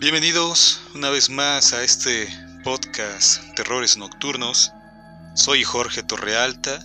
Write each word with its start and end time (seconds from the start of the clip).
Bienvenidos 0.00 0.80
una 0.94 1.10
vez 1.10 1.28
más 1.28 1.74
a 1.74 1.84
este 1.84 2.26
podcast 2.64 3.54
Terrores 3.54 3.98
Nocturnos. 3.98 4.72
Soy 5.34 5.62
Jorge 5.62 6.02
Torrealta 6.02 6.82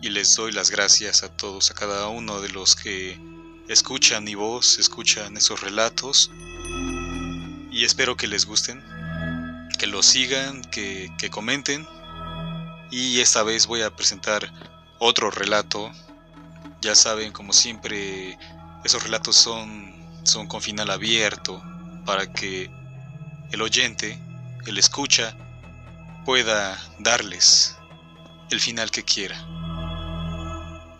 y 0.00 0.08
les 0.08 0.34
doy 0.34 0.52
las 0.52 0.70
gracias 0.70 1.22
a 1.22 1.28
todos, 1.28 1.70
a 1.70 1.74
cada 1.74 2.08
uno 2.08 2.40
de 2.40 2.48
los 2.48 2.74
que 2.74 3.20
escuchan 3.68 4.24
mi 4.24 4.34
voz, 4.34 4.78
escuchan 4.78 5.36
esos 5.36 5.60
relatos 5.60 6.30
y 7.70 7.84
espero 7.84 8.16
que 8.16 8.26
les 8.26 8.46
gusten, 8.46 8.82
que 9.78 9.86
los 9.86 10.06
sigan, 10.06 10.62
que, 10.62 11.12
que 11.18 11.28
comenten 11.28 11.86
y 12.90 13.20
esta 13.20 13.42
vez 13.42 13.66
voy 13.66 13.82
a 13.82 13.94
presentar 13.94 14.50
otro 14.98 15.30
relato. 15.30 15.92
Ya 16.80 16.94
saben, 16.94 17.30
como 17.30 17.52
siempre, 17.52 18.38
esos 18.86 19.02
relatos 19.02 19.36
son, 19.36 19.94
son 20.22 20.46
con 20.46 20.62
final 20.62 20.90
abierto 20.90 21.62
para 22.08 22.26
que 22.32 22.70
el 23.52 23.60
oyente, 23.60 24.18
el 24.64 24.78
escucha, 24.78 25.36
pueda 26.24 26.82
darles 26.98 27.76
el 28.50 28.60
final 28.60 28.90
que 28.90 29.04
quiera. 29.04 29.36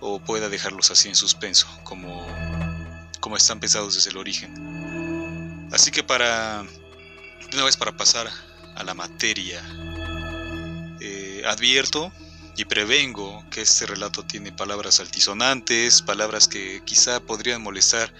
O 0.01 0.21
pueda 0.23 0.51
dejarlos 0.51 0.91
así 0.91 1.09
en 1.09 1.15
suspenso, 1.15 1.67
como, 1.83 2.27
como 3.21 3.39
están 3.39 3.59
pensados 3.59 3.95
desde 3.95 4.11
el 4.11 4.19
origen. 4.19 5.71
Así 5.73 5.91
que 5.91 6.03
para, 6.03 6.65
de 6.65 7.55
una 7.55 7.65
vez 7.65 7.79
para 7.79 7.97
pasar 7.97 8.29
a 8.77 8.84
la 8.84 8.93
materia, 8.93 9.62
eh, 11.01 11.43
advierto 11.47 12.12
y 12.55 12.67
prevengo 12.67 13.47
que 13.48 13.62
este 13.62 13.87
relato 13.87 14.27
tiene 14.27 14.53
palabras 14.53 15.00
altisonantes, 15.00 16.03
palabras 16.03 16.48
que 16.48 16.83
quizá 16.84 17.19
podrían 17.19 17.62
molestar 17.62 18.12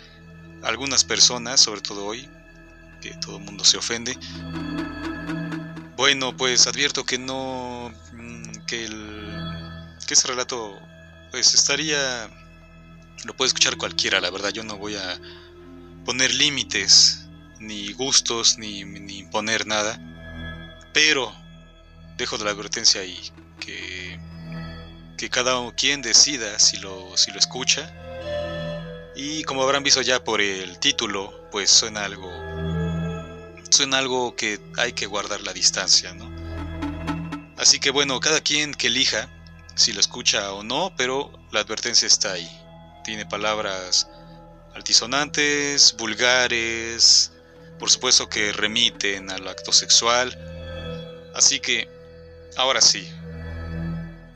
a 0.62 0.69
algunas 0.69 1.05
personas, 1.05 1.61
sobre 1.61 1.83
todo 1.83 2.06
hoy, 2.06 2.30
que 3.00 3.14
todo 3.14 3.38
el 3.38 3.44
mundo 3.44 3.64
se 3.64 3.77
ofende. 3.77 4.16
Bueno, 5.96 6.36
pues 6.36 6.66
advierto 6.66 7.05
que 7.05 7.18
no, 7.18 7.92
mm, 8.12 8.66
que, 8.66 8.84
el, 8.84 9.96
que 10.06 10.14
este 10.14 10.28
relato, 10.28 10.78
pues 11.30 11.55
estaría, 11.55 12.30
lo 13.24 13.36
puede 13.36 13.48
escuchar 13.48 13.77
cualquiera, 13.77 14.20
la 14.20 14.30
verdad, 14.30 14.50
yo 14.50 14.62
no 14.62 14.77
voy 14.77 14.96
a 14.96 15.20
poner 16.05 16.32
límites, 16.34 17.27
ni 17.58 17.92
gustos, 17.92 18.58
ni, 18.58 18.84
ni 18.84 19.18
imponer 19.18 19.66
nada, 19.66 19.98
pero 20.94 21.33
dejo 22.16 22.38
de 22.38 22.44
la 22.44 22.52
advertencia 22.52 23.00
ahí, 23.00 23.18
que 23.58 24.20
que 25.18 25.28
cada 25.28 25.70
quien 25.72 26.00
decida 26.00 26.58
si 26.60 26.78
lo, 26.78 27.14
si 27.16 27.33
lo 27.33 27.38
escucha. 27.38 27.92
Y 29.16 29.42
como 29.42 29.64
habrán 29.64 29.83
visto 29.83 30.00
ya 30.00 30.22
por 30.22 30.40
el 30.40 30.78
título, 30.78 31.48
pues 31.50 31.70
suena 31.70 32.05
algo. 32.05 32.30
Suena 33.70 33.98
algo 33.98 34.34
que 34.34 34.61
hay 34.77 34.92
que 34.92 35.06
guardar 35.06 35.41
la 35.42 35.52
distancia, 35.52 36.14
¿no? 36.14 36.28
Así 37.56 37.80
que 37.80 37.91
bueno, 37.91 38.20
cada 38.20 38.41
quien 38.41 38.74
que 38.74 38.86
elija 38.86 39.28
si 39.74 39.92
lo 39.92 40.00
escucha 40.00 40.52
o 40.52 40.62
no, 40.62 40.92
pero 40.97 41.33
la 41.52 41.61
advertencia 41.61 42.06
está 42.06 42.33
ahí. 42.33 42.48
Tiene 43.05 43.27
palabras 43.27 44.08
altisonantes, 44.74 45.96
vulgares, 45.96 47.33
por 47.78 47.91
supuesto 47.91 48.28
que 48.28 48.52
remiten 48.52 49.30
al 49.30 49.46
acto 49.46 49.72
sexual. 49.72 50.36
Así 51.34 51.61
que, 51.61 51.89
ahora 52.56 52.80
sí, 52.80 53.08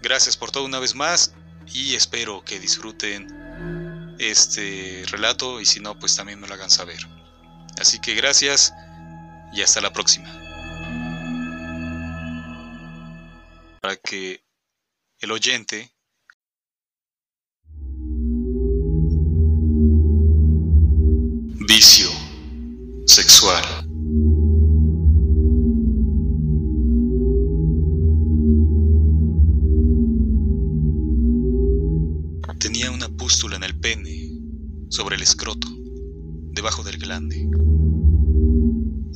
Gracias 0.02 0.36
por 0.36 0.50
todo 0.50 0.64
una 0.64 0.80
vez 0.80 0.96
más 0.96 1.32
y 1.72 1.94
espero 1.94 2.44
que 2.44 2.58
disfruten 2.58 4.16
este 4.18 5.04
relato 5.06 5.60
y 5.60 5.64
si 5.64 5.78
no, 5.78 5.96
pues 5.96 6.16
también 6.16 6.40
me 6.40 6.48
lo 6.48 6.54
hagan 6.54 6.70
saber. 6.70 6.98
Así 7.80 8.00
que 8.00 8.14
gracias 8.14 8.74
y 9.52 9.62
hasta 9.62 9.80
la 9.80 9.92
próxima. 9.92 10.28
Para 13.80 13.96
que 13.96 14.44
el 15.20 15.30
oyente 15.30 15.90
vicio 21.66 22.10
sexual. 23.06 23.64
en 33.50 33.64
el 33.64 33.74
pene, 33.74 34.30
sobre 34.88 35.16
el 35.16 35.22
escroto, 35.22 35.66
debajo 36.52 36.84
del 36.84 36.98
glande. 36.98 37.48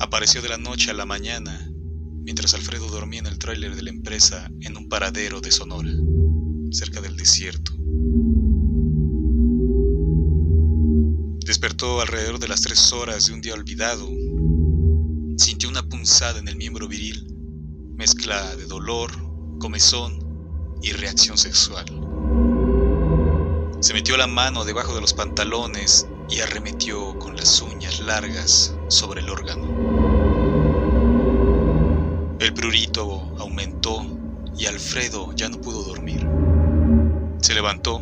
Apareció 0.07 0.41
de 0.41 0.47
la 0.47 0.57
noche 0.57 0.89
a 0.89 0.93
la 0.93 1.05
mañana, 1.05 1.69
mientras 2.23 2.53
Alfredo 2.53 2.87
dormía 2.87 3.19
en 3.19 3.25
el 3.25 3.37
tráiler 3.37 3.75
de 3.75 3.81
la 3.81 3.89
empresa 3.89 4.49
en 4.61 4.77
un 4.77 4.87
paradero 4.87 5.41
de 5.41 5.51
Sonora, 5.51 5.91
cerca 6.71 7.01
del 7.01 7.17
desierto. 7.17 7.73
Despertó 11.45 11.99
alrededor 11.99 12.39
de 12.39 12.47
las 12.47 12.61
tres 12.61 12.93
horas 12.93 13.27
de 13.27 13.33
un 13.33 13.41
día 13.41 13.53
olvidado. 13.53 14.07
Sintió 15.35 15.67
una 15.67 15.83
punzada 15.83 16.39
en 16.39 16.47
el 16.47 16.55
miembro 16.55 16.87
viril, 16.87 17.27
mezcla 17.97 18.55
de 18.55 18.65
dolor, 18.65 19.11
comezón 19.59 20.19
y 20.81 20.93
reacción 20.93 21.37
sexual. 21.37 21.85
Se 23.81 23.93
metió 23.93 24.15
la 24.15 24.27
mano 24.27 24.63
debajo 24.63 24.95
de 24.95 25.01
los 25.01 25.13
pantalones 25.13 26.07
y 26.29 26.39
arremetió 26.39 27.19
con 27.19 27.35
las 27.35 27.61
uñas 27.61 27.99
largas 27.99 28.76
sobre 28.87 29.21
el 29.21 29.29
órgano. 29.29 29.65
El 32.39 32.53
prurito 32.53 33.35
aumentó 33.39 34.05
y 34.57 34.65
Alfredo 34.65 35.33
ya 35.35 35.49
no 35.49 35.59
pudo 35.59 35.83
dormir. 35.83 36.27
Se 37.41 37.53
levantó, 37.53 38.01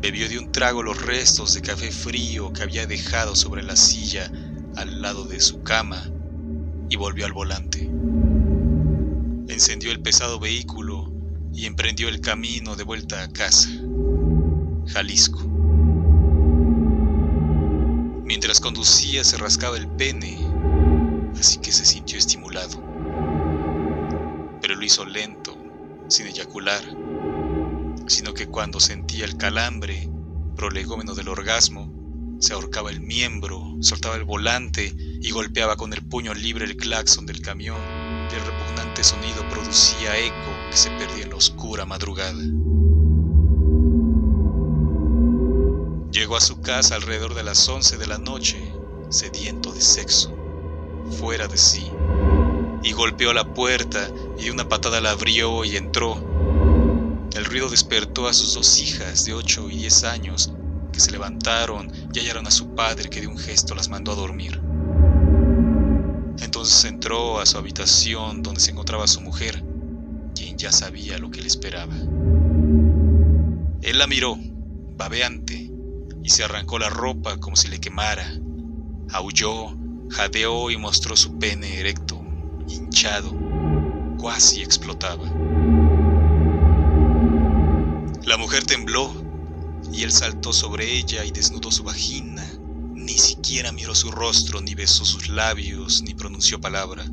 bebió 0.00 0.28
de 0.28 0.38
un 0.38 0.52
trago 0.52 0.82
los 0.82 1.00
restos 1.02 1.54
de 1.54 1.62
café 1.62 1.90
frío 1.90 2.52
que 2.52 2.62
había 2.62 2.86
dejado 2.86 3.34
sobre 3.34 3.62
la 3.62 3.76
silla 3.76 4.30
al 4.76 5.02
lado 5.02 5.24
de 5.24 5.40
su 5.40 5.62
cama 5.62 6.10
y 6.88 6.96
volvió 6.96 7.26
al 7.26 7.32
volante. 7.32 7.90
Encendió 9.48 9.92
el 9.92 10.00
pesado 10.00 10.38
vehículo 10.38 11.12
y 11.52 11.66
emprendió 11.66 12.08
el 12.08 12.20
camino 12.20 12.76
de 12.76 12.84
vuelta 12.84 13.22
a 13.22 13.32
casa. 13.32 13.68
Jalisco. 14.86 15.49
Mientras 18.50 18.66
conducía 18.66 19.22
se 19.22 19.38
rascaba 19.38 19.76
el 19.76 19.86
pene, 19.86 20.36
así 21.38 21.60
que 21.60 21.70
se 21.70 21.86
sintió 21.86 22.18
estimulado. 22.18 22.82
Pero 24.60 24.74
lo 24.74 24.84
hizo 24.84 25.04
lento, 25.04 25.56
sin 26.08 26.26
eyacular, 26.26 26.82
sino 28.08 28.34
que 28.34 28.48
cuando 28.48 28.80
sentía 28.80 29.24
el 29.24 29.36
calambre, 29.36 30.10
prolegómeno 30.56 31.14
del 31.14 31.28
orgasmo, 31.28 31.94
se 32.40 32.52
ahorcaba 32.52 32.90
el 32.90 33.00
miembro, 33.00 33.62
soltaba 33.82 34.16
el 34.16 34.24
volante 34.24 34.96
y 34.96 35.30
golpeaba 35.30 35.76
con 35.76 35.92
el 35.92 36.04
puño 36.04 36.34
libre 36.34 36.64
el 36.64 36.76
claxon 36.76 37.26
del 37.26 37.42
camión, 37.42 37.78
el 37.80 38.44
repugnante 38.44 39.04
sonido 39.04 39.48
producía 39.48 40.18
eco 40.18 40.50
que 40.72 40.76
se 40.76 40.90
perdía 40.90 41.22
en 41.22 41.30
la 41.30 41.36
oscura 41.36 41.86
madrugada. 41.86 42.42
Llegó 46.30 46.38
a 46.38 46.40
su 46.42 46.60
casa 46.60 46.94
alrededor 46.94 47.34
de 47.34 47.42
las 47.42 47.68
11 47.68 47.98
de 47.98 48.06
la 48.06 48.16
noche, 48.16 48.72
sediento 49.08 49.72
de 49.72 49.80
sexo, 49.80 50.32
fuera 51.18 51.48
de 51.48 51.58
sí, 51.58 51.90
y 52.84 52.92
golpeó 52.92 53.32
la 53.32 53.52
puerta 53.52 54.08
y 54.38 54.48
una 54.50 54.68
patada 54.68 55.00
la 55.00 55.10
abrió 55.10 55.64
y 55.64 55.74
entró. 55.74 56.14
El 57.34 57.44
ruido 57.46 57.68
despertó 57.68 58.28
a 58.28 58.32
sus 58.32 58.54
dos 58.54 58.78
hijas 58.78 59.24
de 59.24 59.34
8 59.34 59.70
y 59.70 59.78
10 59.78 60.04
años, 60.04 60.52
que 60.92 61.00
se 61.00 61.10
levantaron 61.10 61.90
y 62.12 62.20
hallaron 62.20 62.46
a 62.46 62.52
su 62.52 62.76
padre 62.76 63.10
que 63.10 63.22
de 63.22 63.26
un 63.26 63.36
gesto 63.36 63.74
las 63.74 63.88
mandó 63.88 64.12
a 64.12 64.14
dormir. 64.14 64.60
Entonces 66.38 66.84
entró 66.84 67.40
a 67.40 67.46
su 67.46 67.58
habitación 67.58 68.44
donde 68.44 68.60
se 68.60 68.70
encontraba 68.70 69.08
su 69.08 69.20
mujer, 69.20 69.64
quien 70.36 70.56
ya 70.56 70.70
sabía 70.70 71.18
lo 71.18 71.32
que 71.32 71.42
le 71.42 71.48
esperaba. 71.48 71.96
Él 73.82 73.98
la 73.98 74.06
miró, 74.06 74.38
babeante, 74.96 75.59
y 76.22 76.30
se 76.30 76.44
arrancó 76.44 76.78
la 76.78 76.90
ropa 76.90 77.38
como 77.38 77.56
si 77.56 77.68
le 77.68 77.80
quemara. 77.80 78.26
Aulló, 79.12 79.76
jadeó 80.10 80.70
y 80.70 80.76
mostró 80.76 81.16
su 81.16 81.38
pene 81.38 81.80
erecto, 81.80 82.20
hinchado, 82.68 83.32
cuasi 84.18 84.62
explotaba. 84.62 85.24
La 88.24 88.36
mujer 88.36 88.64
tembló 88.64 89.12
y 89.92 90.02
él 90.02 90.12
saltó 90.12 90.52
sobre 90.52 90.96
ella 90.96 91.24
y 91.24 91.30
desnudó 91.30 91.70
su 91.70 91.82
vagina. 91.82 92.46
Ni 92.94 93.16
siquiera 93.18 93.72
miró 93.72 93.94
su 93.94 94.10
rostro, 94.10 94.60
ni 94.60 94.74
besó 94.74 95.04
sus 95.04 95.28
labios, 95.28 96.02
ni 96.02 96.14
pronunció 96.14 96.60
palabra. 96.60 97.04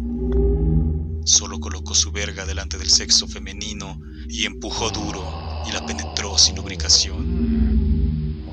Solo 1.23 1.59
colocó 1.59 1.95
su 1.95 2.11
verga 2.11 2.45
delante 2.45 2.77
del 2.77 2.89
sexo 2.89 3.27
femenino 3.27 3.99
y 4.29 4.45
empujó 4.45 4.89
duro 4.91 5.23
y 5.67 5.71
la 5.71 5.85
penetró 5.85 6.37
sin 6.37 6.55
lubricación. 6.55 7.66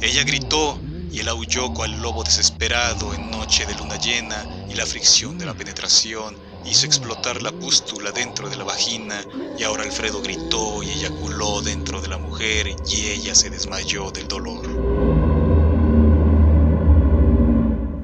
Ella 0.05 0.23
gritó 0.23 0.79
y 1.11 1.21
él 1.21 1.29
aulló 1.29 1.73
cual 1.73 2.03
lobo 2.03 2.25
desesperado 2.25 3.15
en 3.15 3.31
noche 3.31 3.65
de 3.65 3.75
luna 3.75 3.97
llena 3.97 4.45
y 4.69 4.75
la 4.75 4.85
fricción 4.85 5.39
de 5.39 5.47
la 5.47 5.55
penetración 5.55 6.37
hizo 6.67 6.85
explotar 6.85 7.41
la 7.41 7.51
pústula 7.53 8.13
dentro 8.13 8.51
de 8.51 8.57
la 8.57 8.65
vagina 8.65 9.25
y 9.59 9.63
ahora 9.63 9.85
Alfredo 9.85 10.21
gritó 10.21 10.83
y 10.83 10.91
eyaculó 10.91 11.63
dentro 11.63 12.03
de 12.03 12.09
la 12.09 12.19
mujer 12.19 12.67
y 12.87 13.07
ella 13.07 13.35
se 13.35 13.49
desmayó 13.49 14.11
del 14.11 14.29
dolor. 14.29 14.69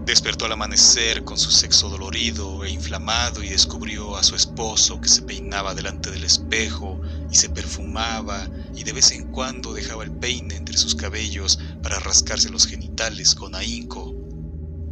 Despertó 0.06 0.46
al 0.46 0.52
amanecer 0.52 1.22
con 1.22 1.36
su 1.36 1.50
sexo 1.50 1.90
dolorido 1.90 2.64
e 2.64 2.70
inflamado 2.70 3.42
y 3.42 3.50
descubrió 3.50 4.16
a 4.16 4.22
su 4.22 4.36
esposo 4.36 4.98
que 5.02 5.10
se 5.10 5.20
peinaba 5.20 5.74
delante 5.74 6.10
del 6.10 6.24
espejo 6.24 6.98
y 7.30 7.36
se 7.36 7.50
perfumaba 7.50 8.48
y 8.74 8.84
de 8.84 8.92
vez 8.92 9.12
en 9.12 9.30
cuando 9.30 9.72
dejaba 9.72 10.04
el 10.04 10.12
peine 10.12 10.56
entre 10.56 10.76
sus 10.76 10.94
cabellos 10.94 11.58
para 11.82 11.98
rascarse 11.98 12.50
los 12.50 12.66
genitales 12.66 13.34
con 13.34 13.54
ahínco 13.54 14.14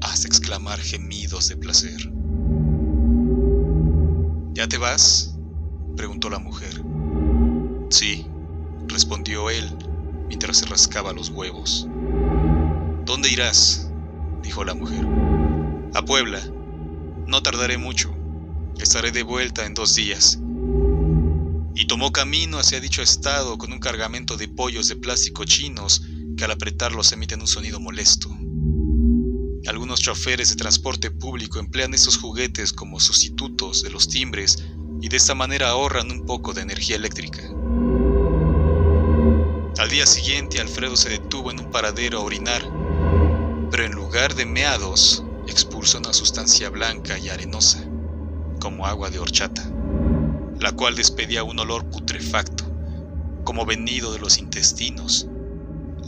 hasta 0.00 0.28
exclamar 0.28 0.78
gemidos 0.80 1.48
de 1.48 1.56
placer. 1.56 2.12
¿Ya 4.54 4.66
te 4.68 4.78
vas? 4.78 5.36
preguntó 5.96 6.30
la 6.30 6.38
mujer. 6.38 6.82
Sí, 7.90 8.26
respondió 8.86 9.50
él 9.50 9.64
mientras 10.28 10.58
se 10.58 10.66
rascaba 10.66 11.12
los 11.12 11.30
huevos. 11.30 11.88
¿Dónde 13.04 13.30
irás? 13.30 13.90
dijo 14.42 14.64
la 14.64 14.74
mujer. 14.74 15.06
A 15.94 16.02
Puebla. 16.02 16.40
No 17.26 17.42
tardaré 17.42 17.78
mucho. 17.78 18.14
Estaré 18.78 19.10
de 19.10 19.22
vuelta 19.22 19.66
en 19.66 19.74
dos 19.74 19.94
días. 19.94 20.38
Y 21.80 21.86
tomó 21.86 22.10
camino 22.10 22.58
hacia 22.58 22.80
dicho 22.80 23.02
estado 23.02 23.56
con 23.56 23.72
un 23.72 23.78
cargamento 23.78 24.36
de 24.36 24.48
pollos 24.48 24.88
de 24.88 24.96
plástico 24.96 25.44
chinos 25.44 26.02
que 26.36 26.42
al 26.42 26.50
apretarlos 26.50 27.12
emiten 27.12 27.40
un 27.40 27.46
sonido 27.46 27.78
molesto. 27.78 28.28
Algunos 29.64 30.00
choferes 30.00 30.48
de 30.48 30.56
transporte 30.56 31.12
público 31.12 31.60
emplean 31.60 31.94
estos 31.94 32.16
juguetes 32.16 32.72
como 32.72 32.98
sustitutos 32.98 33.84
de 33.84 33.90
los 33.90 34.08
timbres 34.08 34.64
y 35.00 35.08
de 35.08 35.16
esta 35.16 35.36
manera 35.36 35.68
ahorran 35.68 36.10
un 36.10 36.26
poco 36.26 36.52
de 36.52 36.62
energía 36.62 36.96
eléctrica. 36.96 37.44
Al 39.78 39.88
día 39.88 40.04
siguiente 40.04 40.60
Alfredo 40.60 40.96
se 40.96 41.10
detuvo 41.10 41.52
en 41.52 41.60
un 41.60 41.70
paradero 41.70 42.18
a 42.18 42.22
orinar, 42.22 42.68
pero 43.70 43.84
en 43.84 43.92
lugar 43.92 44.34
de 44.34 44.46
meados 44.46 45.22
expulsó 45.46 45.98
una 45.98 46.12
sustancia 46.12 46.70
blanca 46.70 47.16
y 47.20 47.28
arenosa, 47.28 47.88
como 48.58 48.84
agua 48.84 49.10
de 49.10 49.20
horchata, 49.20 49.77
la 50.60 50.72
cual 50.72 50.96
despedía 50.96 51.44
un 51.44 51.58
olor 51.58 51.88
putrefacto, 51.90 52.64
como 53.44 53.64
venido 53.64 54.12
de 54.12 54.18
los 54.18 54.38
intestinos 54.38 55.28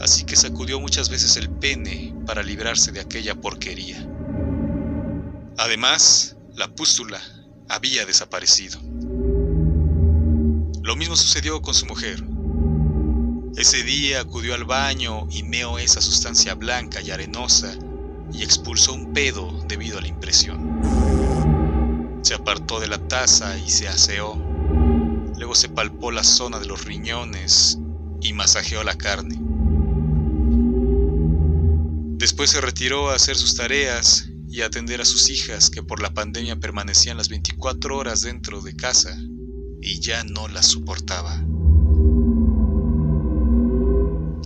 así 0.01 0.23
que 0.23 0.35
sacudió 0.35 0.79
muchas 0.79 1.09
veces 1.09 1.37
el 1.37 1.49
pene 1.49 2.13
para 2.25 2.41
librarse 2.43 2.91
de 2.91 2.99
aquella 2.99 3.35
porquería. 3.35 4.07
Además, 5.57 6.35
la 6.55 6.67
pústula 6.73 7.21
había 7.69 8.05
desaparecido. 8.05 8.79
Lo 10.81 10.95
mismo 10.95 11.15
sucedió 11.15 11.61
con 11.61 11.75
su 11.75 11.85
mujer. 11.85 12.23
Ese 13.55 13.83
día 13.83 14.21
acudió 14.21 14.55
al 14.55 14.63
baño 14.63 15.27
y 15.29 15.43
meó 15.43 15.77
esa 15.77 16.01
sustancia 16.01 16.55
blanca 16.55 17.01
y 17.01 17.11
arenosa 17.11 17.75
y 18.33 18.43
expulsó 18.43 18.93
un 18.93 19.13
pedo 19.13 19.51
debido 19.67 19.99
a 19.99 20.01
la 20.01 20.07
impresión. 20.07 21.20
Se 22.31 22.35
apartó 22.35 22.79
de 22.79 22.87
la 22.87 22.97
taza 23.09 23.57
y 23.57 23.69
se 23.69 23.89
aseó. 23.89 24.35
Luego 25.37 25.53
se 25.53 25.67
palpó 25.67 26.11
la 26.11 26.23
zona 26.23 26.59
de 26.59 26.65
los 26.65 26.85
riñones 26.85 27.77
y 28.21 28.31
masajeó 28.31 28.85
la 28.85 28.97
carne. 28.97 29.37
Después 32.17 32.51
se 32.51 32.61
retiró 32.61 33.09
a 33.09 33.15
hacer 33.15 33.35
sus 33.35 33.55
tareas 33.55 34.29
y 34.47 34.61
a 34.61 34.67
atender 34.67 35.01
a 35.01 35.05
sus 35.05 35.29
hijas 35.29 35.69
que 35.69 35.83
por 35.83 36.01
la 36.01 36.13
pandemia 36.13 36.55
permanecían 36.55 37.17
las 37.17 37.27
24 37.27 37.97
horas 37.97 38.21
dentro 38.21 38.61
de 38.61 38.77
casa 38.77 39.13
y 39.81 39.99
ya 39.99 40.23
no 40.23 40.47
las 40.47 40.67
soportaba. 40.67 41.35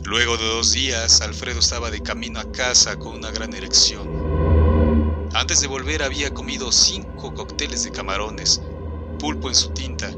Luego 0.06 0.38
de 0.38 0.46
dos 0.48 0.72
días, 0.72 1.22
Alfredo 1.22 1.60
estaba 1.60 1.92
de 1.92 2.02
camino 2.02 2.40
a 2.40 2.52
casa 2.52 2.98
con 2.98 3.14
una 3.16 3.30
gran 3.30 3.54
erección. 3.54 4.25
Antes 5.36 5.60
de 5.60 5.68
volver 5.68 6.02
había 6.02 6.34
comido 6.34 6.72
cinco 6.72 7.34
cócteles 7.34 7.84
de 7.84 7.92
camarones, 7.92 8.62
pulpo 9.20 9.50
en 9.50 9.56
su 9.56 9.74
tinta, 9.74 10.10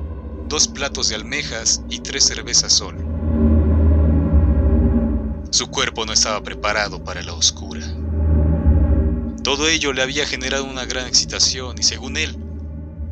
dos 0.48 0.68
platos 0.68 1.10
de 1.10 1.16
almejas 1.16 1.82
y 1.90 2.02
tres 2.02 2.24
cervezas 2.26 2.72
sol. 2.72 2.96
Su 5.50 5.72
cuerpo 5.72 6.06
no 6.06 6.14
estaba 6.14 6.44
preparado 6.44 7.04
para 7.04 7.24
la 7.24 7.34
oscura. 7.34 7.82
Todo 9.44 9.68
ello 9.68 9.92
le 9.92 10.04
había 10.04 10.28
generado 10.28 10.66
una 10.66 10.86
gran 10.86 11.08
excitación 11.08 11.80
y 11.80 11.84
según 11.84 12.16
él, 12.16 12.38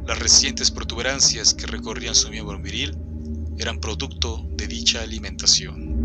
las 0.06 0.20
recientes 0.20 0.70
protuberancias 0.70 1.56
que 1.56 1.66
recorrían 1.66 2.14
su 2.14 2.30
miembro 2.30 2.60
viril 2.60 2.96
eran 3.58 3.80
producto 3.80 4.46
de 4.52 4.68
dicha 4.68 5.02
alimentación. 5.02 5.96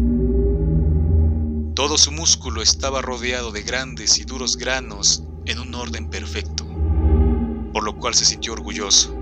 Todo 1.75 1.99
su 1.99 2.11
músculo 2.11 2.62
estaba 2.62 3.02
rodeado 3.02 3.52
de 3.52 3.61
grandes 3.64 4.17
y 4.17 4.25
duros 4.25 4.56
granos 4.56 5.25
en 5.47 5.59
un 5.59 5.75
orden 5.75 6.09
perfecto, 6.09 6.65
por 7.73 7.85
lo 7.85 7.97
cual 7.97 8.15
se 8.15 8.25
sintió 8.25 8.53
orgulloso. 8.53 9.17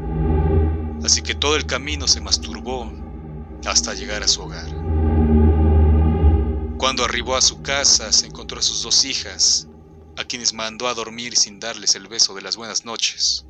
Así 1.04 1.22
que 1.22 1.34
todo 1.34 1.56
el 1.56 1.66
camino 1.66 2.08
se 2.08 2.20
masturbó 2.20 2.92
hasta 3.64 3.94
llegar 3.94 4.22
a 4.22 4.28
su 4.28 4.42
hogar. 4.42 4.68
Cuando 6.78 7.04
arribó 7.04 7.36
a 7.36 7.40
su 7.40 7.62
casa 7.62 8.12
se 8.12 8.26
encontró 8.26 8.58
a 8.58 8.62
sus 8.62 8.82
dos 8.82 9.04
hijas, 9.04 9.68
a 10.16 10.24
quienes 10.24 10.52
mandó 10.52 10.88
a 10.88 10.94
dormir 10.94 11.36
sin 11.36 11.60
darles 11.60 11.94
el 11.94 12.08
beso 12.08 12.34
de 12.34 12.42
las 12.42 12.56
buenas 12.56 12.84
noches. 12.84 13.44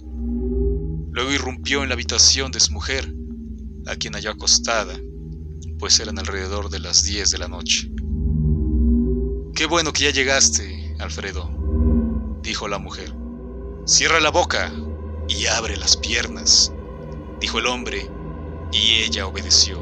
Luego 1.11 1.33
irrumpió 1.33 1.83
en 1.83 1.89
la 1.89 1.95
habitación 1.95 2.53
de 2.53 2.61
su 2.61 2.73
mujer, 2.73 3.13
a 3.87 3.97
quien 3.97 4.15
halló 4.15 4.31
acostada, 4.31 4.99
pues 5.79 5.99
eran 6.01 6.19
alrededor 6.19 6.69
de 6.71 6.81
las 6.81 7.05
10 7.05 7.31
de 7.31 7.39
la 7.39 7.49
noche. 7.49 7.91
Qué 9.55 9.67
bueno 9.67 9.93
que 9.93 10.05
ya 10.05 10.11
llegaste, 10.11 10.95
Alfredo, 10.99 11.58
dijo 12.49 12.67
la 12.67 12.79
mujer. 12.79 13.13
Cierra 13.85 14.21
la 14.21 14.31
boca 14.31 14.73
y 15.29 15.45
abre 15.47 15.77
las 15.77 15.99
piernas, 15.99 16.73
dijo 17.41 17.59
el 17.59 17.67
hombre, 17.67 18.11
y 18.73 19.03
ella 19.03 19.27
obedeció. 19.27 19.79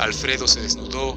Alfredo 0.00 0.48
se 0.48 0.62
desnudó 0.62 1.16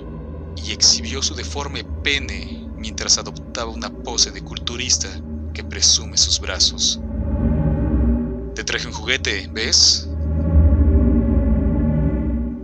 y 0.56 0.74
exhibió 0.74 1.24
su 1.24 1.34
deforme 1.34 1.84
pene 2.04 2.70
mientras 2.78 3.18
adoptaba 3.18 3.72
una 3.72 3.90
pose 3.90 4.30
de 4.30 4.44
culturista 4.44 5.10
que 5.56 5.64
presume 5.64 6.18
sus 6.18 6.40
brazos. 6.40 7.00
Te 8.54 8.64
traje 8.64 8.86
un 8.86 8.94
juguete, 8.94 9.50
¿ves? 9.52 10.08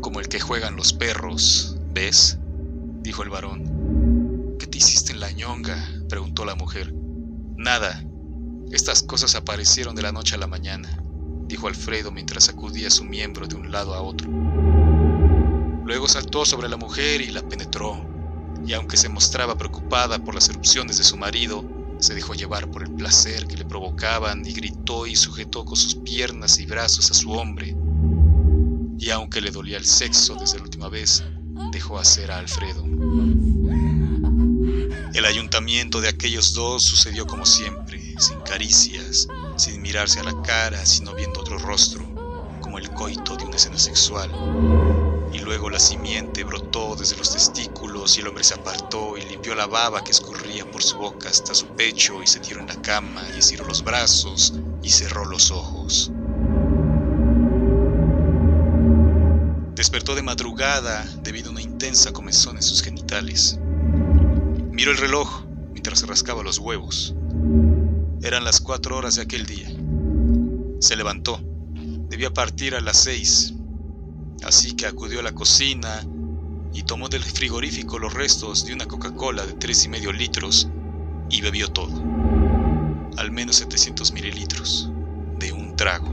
Como 0.02 0.20
el 0.20 0.28
que 0.30 0.40
juegan 0.40 0.76
los 0.76 0.94
perros, 0.94 1.76
¿ves? 1.92 2.38
dijo 3.02 3.24
el 3.24 3.30
varón. 3.30 4.58
¿Qué 4.60 4.68
te 4.68 4.78
hiciste 4.78 5.12
en 5.12 5.20
la 5.20 5.32
ñonga? 5.32 5.90
preguntó 6.08 6.46
la 6.46 6.54
mujer. 6.54 7.01
Nada. 7.62 8.04
Estas 8.72 9.04
cosas 9.04 9.36
aparecieron 9.36 9.96
de 9.96 10.02
la 10.02 10.12
noche 10.12 10.34
a 10.34 10.40
la 10.40 10.48
mañana, 10.48 10.90
dijo 11.46 11.68
Alfredo 11.68 12.12
mientras 12.12 12.46
sacudía 12.46 12.90
su 12.90 13.04
miembro 13.04 13.46
de 13.48 13.56
un 13.56 13.72
lado 13.72 13.94
a 13.94 14.02
otro. 14.02 14.28
Luego 15.86 16.08
saltó 16.08 16.44
sobre 16.44 16.70
la 16.70 16.78
mujer 16.78 17.22
y 17.22 17.30
la 17.30 17.48
penetró, 17.48 18.04
y 18.66 18.74
aunque 18.74 18.98
se 18.98 19.10
mostraba 19.10 19.60
preocupada 19.60 20.18
por 20.18 20.34
las 20.34 20.50
erupciones 20.50 20.98
de 20.98 21.04
su 21.04 21.18
marido, 21.18 21.64
se 22.00 22.16
dejó 22.16 22.34
llevar 22.34 22.72
por 22.72 22.82
el 22.82 22.92
placer 22.96 23.46
que 23.46 23.58
le 23.58 23.66
provocaban 23.66 24.44
y 24.44 24.54
gritó 24.54 25.06
y 25.06 25.16
sujetó 25.16 25.64
con 25.64 25.76
sus 25.76 25.94
piernas 25.94 26.58
y 26.58 26.66
brazos 26.66 27.12
a 27.12 27.14
su 27.14 27.32
hombre. 27.32 27.76
Y 28.98 29.12
aunque 29.12 29.40
le 29.40 29.52
dolía 29.52 29.78
el 29.78 29.86
sexo 29.86 30.34
desde 30.34 30.58
la 30.58 30.64
última 30.64 30.90
vez, 30.90 31.24
dejó 31.72 32.00
hacer 32.00 32.32
a 32.32 32.40
Alfredo. 32.40 32.84
El 35.14 35.26
ayuntamiento 35.26 36.02
de 36.02 36.10
aquellos 36.10 36.54
dos 36.54 36.84
sucedió 36.84 37.28
como 37.28 37.46
siempre, 37.46 38.02
sin 38.18 38.40
caricias, 38.42 39.28
sin 39.58 39.82
mirarse 39.82 40.20
a 40.20 40.24
la 40.24 40.42
cara, 40.42 40.86
sino 40.86 41.14
viendo 41.14 41.42
otro 41.42 41.58
rostro, 41.58 42.02
como 42.62 42.78
el 42.78 42.90
coito 42.92 43.36
de 43.36 43.46
una 43.46 43.58
escena 43.58 43.78
sexual 43.78 44.32
y 45.34 45.40
luego 45.40 45.70
la 45.70 45.80
simiente 45.80 46.44
brotó 46.44 46.96
desde 46.96 47.16
los 47.16 47.32
testículos 47.32 48.18
y 48.18 48.22
el 48.22 48.28
hombre 48.28 48.44
se 48.44 48.54
apartó 48.54 49.18
y 49.18 49.22
limpió 49.22 49.56
la 49.56 49.66
baba 49.66 50.04
que 50.04 50.12
escurría 50.12 50.70
por 50.70 50.84
su 50.84 50.98
boca 50.98 51.30
hasta 51.30 51.54
su 51.54 51.68
pecho 51.68 52.22
y 52.22 52.28
se 52.28 52.40
tiró 52.40 52.60
en 52.60 52.68
la 52.68 52.82
cama 52.82 53.24
y 53.34 53.40
estiró 53.40 53.66
los 53.66 53.84
brazos 53.84 54.54
y 54.84 54.90
cerró 54.90 55.26
los 55.26 55.52
ojos. 55.52 56.12
Despertó 59.74 60.16
de 60.16 60.22
madrugada 60.22 61.06
debido 61.24 61.50
a 61.50 61.52
una 61.54 61.62
intensa 61.62 62.12
comezón 62.12 62.58
en 62.58 62.64
sus 62.64 62.82
genitales. 62.82 63.58
Miró 64.82 64.94
el 64.94 64.98
reloj 64.98 65.46
mientras 65.74 66.00
se 66.00 66.08
rascaba 66.08 66.42
los 66.42 66.58
huevos. 66.58 67.14
Eran 68.24 68.44
las 68.44 68.60
cuatro 68.60 68.98
horas 68.98 69.14
de 69.14 69.22
aquel 69.22 69.46
día. 69.46 69.70
Se 70.80 70.96
levantó. 70.96 71.40
Debía 72.10 72.32
partir 72.34 72.74
a 72.74 72.82
las 72.82 72.98
seis, 72.98 73.54
Así 74.44 74.74
que 74.74 74.88
acudió 74.88 75.20
a 75.20 75.24
la 75.24 75.34
cocina 75.34 76.04
y 76.74 76.82
tomó 76.82 77.10
del 77.10 77.22
frigorífico 77.24 78.00
los 78.00 78.12
restos 78.12 78.66
de 78.66 78.74
una 78.74 78.88
Coca-Cola 78.88 79.46
de 79.46 79.54
tres 79.54 79.86
y 79.86 79.90
medio 79.90 80.12
litros 80.12 80.68
y 81.30 81.42
bebió 81.42 81.68
todo. 81.68 82.02
al 83.18 83.30
menos 83.30 83.58
700 83.58 84.12
mililitros 84.14 84.90
de 85.38 85.52
un 85.52 85.76
trago. 85.76 86.10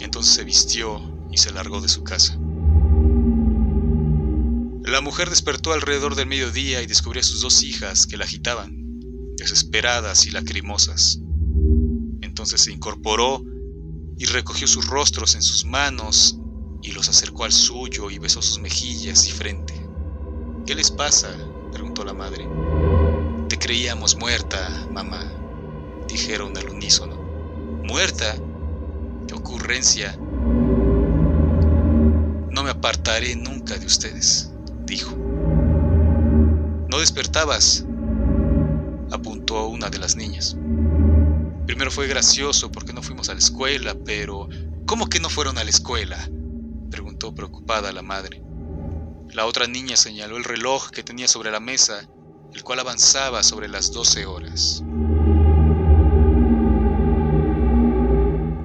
Entonces 0.00 0.34
se 0.34 0.42
vistió 0.42 1.00
y 1.30 1.36
se 1.36 1.52
largó 1.52 1.80
de 1.80 1.88
su 1.88 2.02
casa. 2.02 2.36
La 4.88 5.02
mujer 5.02 5.28
despertó 5.28 5.74
alrededor 5.74 6.14
del 6.14 6.26
mediodía 6.26 6.80
y 6.80 6.86
descubrió 6.86 7.20
a 7.20 7.22
sus 7.22 7.42
dos 7.42 7.62
hijas 7.62 8.06
que 8.06 8.16
la 8.16 8.24
agitaban, 8.24 9.34
desesperadas 9.36 10.24
y 10.24 10.30
lacrimosas. 10.30 11.20
Entonces 12.22 12.62
se 12.62 12.72
incorporó 12.72 13.44
y 14.16 14.24
recogió 14.24 14.66
sus 14.66 14.86
rostros 14.86 15.34
en 15.34 15.42
sus 15.42 15.66
manos 15.66 16.40
y 16.82 16.92
los 16.92 17.10
acercó 17.10 17.44
al 17.44 17.52
suyo 17.52 18.10
y 18.10 18.18
besó 18.18 18.40
sus 18.40 18.60
mejillas 18.60 19.28
y 19.28 19.32
frente. 19.32 19.74
¿Qué 20.64 20.74
les 20.74 20.90
pasa? 20.90 21.36
preguntó 21.70 22.02
la 22.02 22.14
madre. 22.14 22.48
Te 23.50 23.58
creíamos 23.58 24.16
muerta, 24.16 24.88
mamá, 24.90 25.30
dijeron 26.08 26.56
al 26.56 26.70
unísono. 26.70 27.14
¿Muerta? 27.84 28.36
¡Qué 29.26 29.34
ocurrencia! 29.34 30.16
No 32.50 32.62
me 32.64 32.70
apartaré 32.70 33.36
nunca 33.36 33.76
de 33.76 33.84
ustedes 33.84 34.50
dijo. 34.88 35.14
No 36.88 36.98
despertabas, 36.98 37.84
apuntó 39.12 39.68
una 39.68 39.90
de 39.90 39.98
las 39.98 40.16
niñas. 40.16 40.56
Primero 41.66 41.90
fue 41.90 42.08
gracioso 42.08 42.72
porque 42.72 42.94
no 42.94 43.02
fuimos 43.02 43.28
a 43.28 43.34
la 43.34 43.38
escuela, 43.38 43.94
pero 44.04 44.48
¿cómo 44.86 45.06
que 45.08 45.20
no 45.20 45.28
fueron 45.28 45.58
a 45.58 45.64
la 45.64 45.70
escuela? 45.70 46.28
preguntó 46.90 47.34
preocupada 47.34 47.92
la 47.92 48.02
madre. 48.02 48.42
La 49.30 49.44
otra 49.44 49.66
niña 49.66 49.96
señaló 49.96 50.38
el 50.38 50.44
reloj 50.44 50.90
que 50.90 51.02
tenía 51.02 51.28
sobre 51.28 51.50
la 51.50 51.60
mesa, 51.60 52.08
el 52.54 52.62
cual 52.64 52.80
avanzaba 52.80 53.42
sobre 53.42 53.68
las 53.68 53.92
doce 53.92 54.24
horas. 54.24 54.82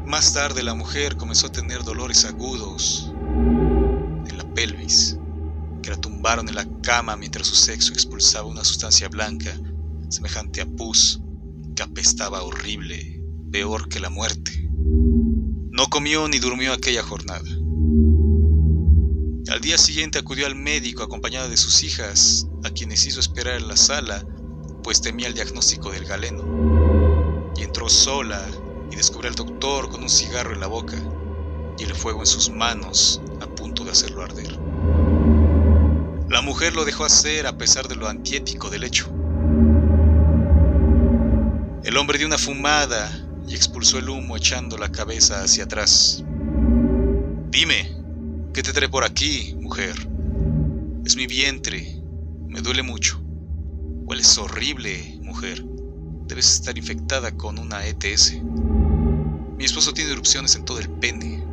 Más 0.05 0.33
tarde 0.33 0.63
la 0.63 0.73
mujer 0.73 1.17
comenzó 1.17 1.47
a 1.47 1.51
tener 1.51 1.83
dolores 1.83 2.23
agudos 2.23 3.11
en 3.13 4.37
la 4.37 4.45
pelvis 4.53 5.17
que 5.83 5.91
la 5.91 5.97
tumbaron 5.97 6.49
en 6.49 6.55
la 6.55 6.65
cama 6.81 7.15
mientras 7.15 7.45
su 7.45 7.55
sexo 7.55 7.93
expulsaba 7.93 8.47
una 8.47 8.63
sustancia 8.63 9.09
blanca, 9.09 9.55
semejante 10.09 10.61
a 10.61 10.65
pus, 10.65 11.21
que 11.75 11.83
apestaba 11.83 12.41
horrible, 12.41 13.21
peor 13.51 13.89
que 13.89 13.99
la 13.99 14.09
muerte. 14.09 14.67
No 15.71 15.87
comió 15.89 16.27
ni 16.27 16.39
durmió 16.39 16.73
aquella 16.73 17.03
jornada. 17.03 17.47
Al 19.49 19.59
día 19.61 19.77
siguiente 19.77 20.19
acudió 20.19 20.47
al 20.47 20.55
médico 20.55 21.03
acompañada 21.03 21.49
de 21.49 21.57
sus 21.57 21.83
hijas, 21.83 22.47
a 22.63 22.69
quienes 22.69 23.05
hizo 23.05 23.19
esperar 23.19 23.59
en 23.59 23.67
la 23.67 23.77
sala, 23.77 24.25
pues 24.83 25.01
temía 25.01 25.27
el 25.27 25.33
diagnóstico 25.33 25.91
del 25.91 26.05
galeno. 26.05 27.51
Y 27.57 27.63
entró 27.63 27.89
sola 27.89 28.41
y 28.89 28.95
descubrió 28.95 29.29
al 29.29 29.35
doctor 29.35 29.89
con 29.89 30.01
un 30.01 30.09
cigarro 30.09 30.53
en 30.53 30.61
la 30.61 30.67
boca 30.67 30.97
y 31.77 31.83
el 31.83 31.93
fuego 31.93 32.21
en 32.21 32.27
sus 32.27 32.49
manos 32.49 33.21
a 33.41 33.47
punto 33.47 33.83
de 33.83 33.91
hacerlo 33.91 34.21
arder. 34.21 34.57
La 36.33 36.41
mujer 36.41 36.73
lo 36.73 36.83
dejó 36.83 37.05
hacer 37.05 37.45
a 37.45 37.59
pesar 37.59 37.87
de 37.87 37.95
lo 37.95 38.07
antiético 38.07 38.71
del 38.71 38.85
hecho. 38.85 39.05
El 41.83 41.95
hombre 41.95 42.17
dio 42.17 42.25
una 42.25 42.39
fumada 42.39 43.07
y 43.47 43.53
expulsó 43.53 43.99
el 43.99 44.09
humo 44.09 44.35
echando 44.35 44.75
la 44.79 44.91
cabeza 44.91 45.43
hacia 45.43 45.65
atrás. 45.65 46.23
Dime, 47.51 47.95
¿qué 48.51 48.63
te 48.63 48.73
trae 48.73 48.89
por 48.89 49.03
aquí, 49.03 49.55
mujer? 49.61 49.95
Es 51.05 51.15
mi 51.15 51.27
vientre. 51.27 52.01
Me 52.47 52.61
duele 52.61 52.81
mucho. 52.81 53.21
Hueles 53.21 54.35
horrible, 54.39 55.19
mujer. 55.21 55.63
Debes 56.25 56.51
estar 56.51 56.75
infectada 56.75 57.37
con 57.37 57.59
una 57.59 57.85
ETS. 57.85 58.41
Mi 59.55 59.65
esposo 59.65 59.93
tiene 59.93 60.13
erupciones 60.13 60.55
en 60.55 60.65
todo 60.65 60.79
el 60.79 60.89
pene. 60.89 61.45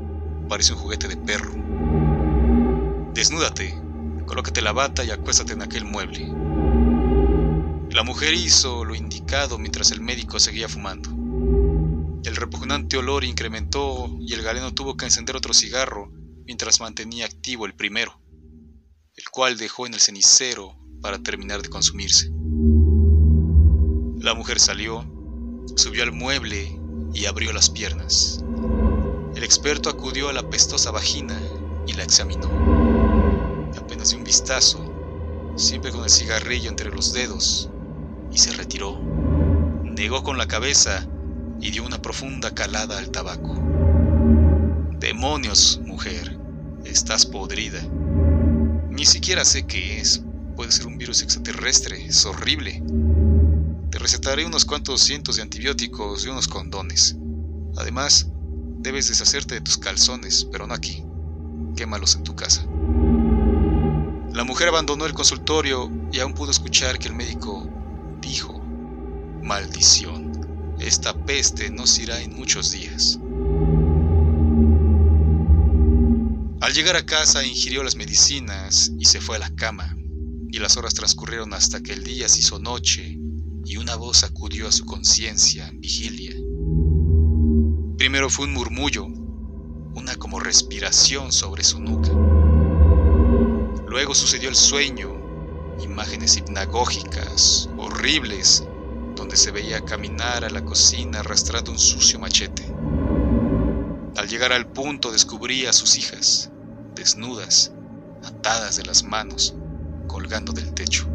Parece 0.49 0.73
un 0.73 0.79
juguete 0.79 1.07
de 1.07 1.19
perro. 1.19 1.53
Desnúdate, 3.13 3.75
Colócate 4.31 4.63
la 4.63 4.71
bata 4.71 5.03
y 5.03 5.11
acuéstate 5.11 5.55
en 5.55 5.63
aquel 5.63 5.85
mueble. 5.85 6.25
La 7.91 8.05
mujer 8.05 8.33
hizo 8.33 8.85
lo 8.85 8.95
indicado 8.95 9.59
mientras 9.59 9.91
el 9.91 10.01
médico 10.01 10.39
seguía 10.39 10.69
fumando. 10.69 11.11
El 12.23 12.37
repugnante 12.37 12.97
olor 12.97 13.25
incrementó 13.25 14.09
y 14.21 14.33
el 14.35 14.43
galeno 14.43 14.73
tuvo 14.73 14.97
que 14.97 15.07
encender 15.07 15.35
otro 15.35 15.53
cigarro 15.53 16.13
mientras 16.47 16.79
mantenía 16.79 17.25
activo 17.27 17.67
el 17.67 17.75
primero, 17.75 18.21
el 19.17 19.29
cual 19.33 19.59
dejó 19.59 19.89
en 19.89 19.95
el 19.95 20.01
cenicero 20.01 20.77
para 21.03 21.19
terminar 21.19 21.63
de 21.63 21.69
consumirse. 21.69 22.31
La 24.21 24.35
mujer 24.35 24.61
salió, 24.61 25.13
subió 25.75 26.05
al 26.05 26.13
mueble 26.13 26.79
y 27.13 27.25
abrió 27.25 27.53
las 27.53 27.69
piernas. 27.69 28.45
El 29.35 29.43
experto 29.43 29.91
acudió 29.91 30.29
a 30.29 30.33
la 30.33 30.49
pestosa 30.49 30.93
vagina 30.93 31.37
y 31.85 31.95
la 31.95 32.05
examinó 32.05 32.80
apenas 33.91 34.11
dio 34.11 34.19
un 34.19 34.25
vistazo, 34.25 34.79
siempre 35.57 35.91
con 35.91 36.05
el 36.05 36.11
cigarrillo 36.11 36.71
entre 36.71 36.93
los 36.93 37.13
dedos, 37.13 37.69
y 38.31 38.39
se 38.39 38.53
retiró. 38.53 38.97
Negó 39.83 40.23
con 40.23 40.39
la 40.39 40.47
cabeza 40.47 41.09
y 41.61 41.73
dio 41.73 41.85
una 41.85 42.01
profunda 42.01 42.55
calada 42.55 42.99
al 42.99 43.11
tabaco. 43.11 43.53
Demonios, 45.01 45.81
mujer, 45.85 46.39
estás 46.85 47.27
podrida. 47.27 47.81
Ni 48.91 49.05
siquiera 49.05 49.45
sé 49.45 49.67
qué 49.67 49.99
es. 49.99 50.23
Puede 50.55 50.71
ser 50.71 50.87
un 50.87 50.97
virus 50.97 51.23
extraterrestre, 51.23 52.07
es 52.07 52.25
horrible. 52.27 52.85
Te 53.91 53.99
recetaré 53.99 54.47
unos 54.47 54.65
cuantos 54.65 55.03
cientos 55.03 55.35
de 55.35 55.43
antibióticos 55.43 56.25
y 56.25 56.29
unos 56.29 56.47
condones. 56.47 57.17
Además, 57.77 58.29
debes 58.79 59.09
deshacerte 59.09 59.57
de 59.57 59.63
tus 59.63 59.79
calzones, 59.79 60.47
pero 60.53 60.69
no 60.69 60.75
aquí. 60.75 61.03
Quémalos 61.75 62.15
en 62.15 62.23
tu 62.23 62.37
casa. 62.37 62.70
La 64.41 64.45
mujer 64.45 64.69
abandonó 64.69 65.05
el 65.05 65.13
consultorio 65.13 65.91
y 66.11 66.19
aún 66.21 66.33
pudo 66.33 66.51
escuchar 66.51 66.99
que 66.99 67.09
el 67.09 67.15
médico 67.15 67.69
dijo, 68.23 68.59
maldición, 69.43 70.33
esta 70.81 71.13
peste 71.27 71.71
no 71.71 71.87
se 71.87 72.05
irá 72.05 72.23
en 72.23 72.35
muchos 72.35 72.71
días. 72.71 73.19
Al 76.63 76.73
llegar 76.73 76.97
a 76.97 77.05
casa 77.05 77.45
ingirió 77.45 77.83
las 77.83 77.97
medicinas 77.97 78.91
y 78.99 79.05
se 79.05 79.21
fue 79.21 79.37
a 79.37 79.41
la 79.41 79.55
cama, 79.55 79.95
y 80.51 80.59
las 80.59 80.79
horas 80.79 80.95
transcurrieron 80.95 81.53
hasta 81.53 81.83
que 81.83 81.93
el 81.93 82.03
día 82.03 82.27
se 82.27 82.41
hizo 82.41 82.59
noche 82.59 83.19
y 83.67 83.77
una 83.77 83.95
voz 83.97 84.25
acudió 84.25 84.69
a 84.69 84.73
su 84.73 84.87
conciencia 84.87 85.69
en 85.69 85.83
vigilia. 85.83 86.35
Primero 87.99 88.31
fue 88.31 88.47
un 88.47 88.55
murmullo, 88.55 89.05
una 89.05 90.17
como 90.17 90.41
respiración 90.41 91.31
sobre 91.31 91.63
su 91.63 91.79
nuca. 91.79 92.40
Luego 93.91 94.15
sucedió 94.15 94.49
el 94.49 94.55
sueño, 94.55 95.11
imágenes 95.83 96.37
hipnagógicas, 96.37 97.69
horribles, 97.77 98.65
donde 99.17 99.37
se 99.37 99.51
veía 99.51 99.81
caminar 99.81 100.45
a 100.45 100.49
la 100.49 100.65
cocina 100.65 101.19
arrastrando 101.19 101.73
un 101.73 101.79
sucio 101.81 102.21
machete. 102.21 102.73
Al 104.17 104.29
llegar 104.29 104.53
al 104.53 104.69
punto 104.69 105.11
descubría 105.11 105.71
a 105.71 105.73
sus 105.73 105.99
hijas, 105.99 106.53
desnudas, 106.95 107.73
atadas 108.23 108.77
de 108.77 108.85
las 108.85 109.03
manos, 109.03 109.57
colgando 110.07 110.53
del 110.53 110.73
techo. 110.73 111.09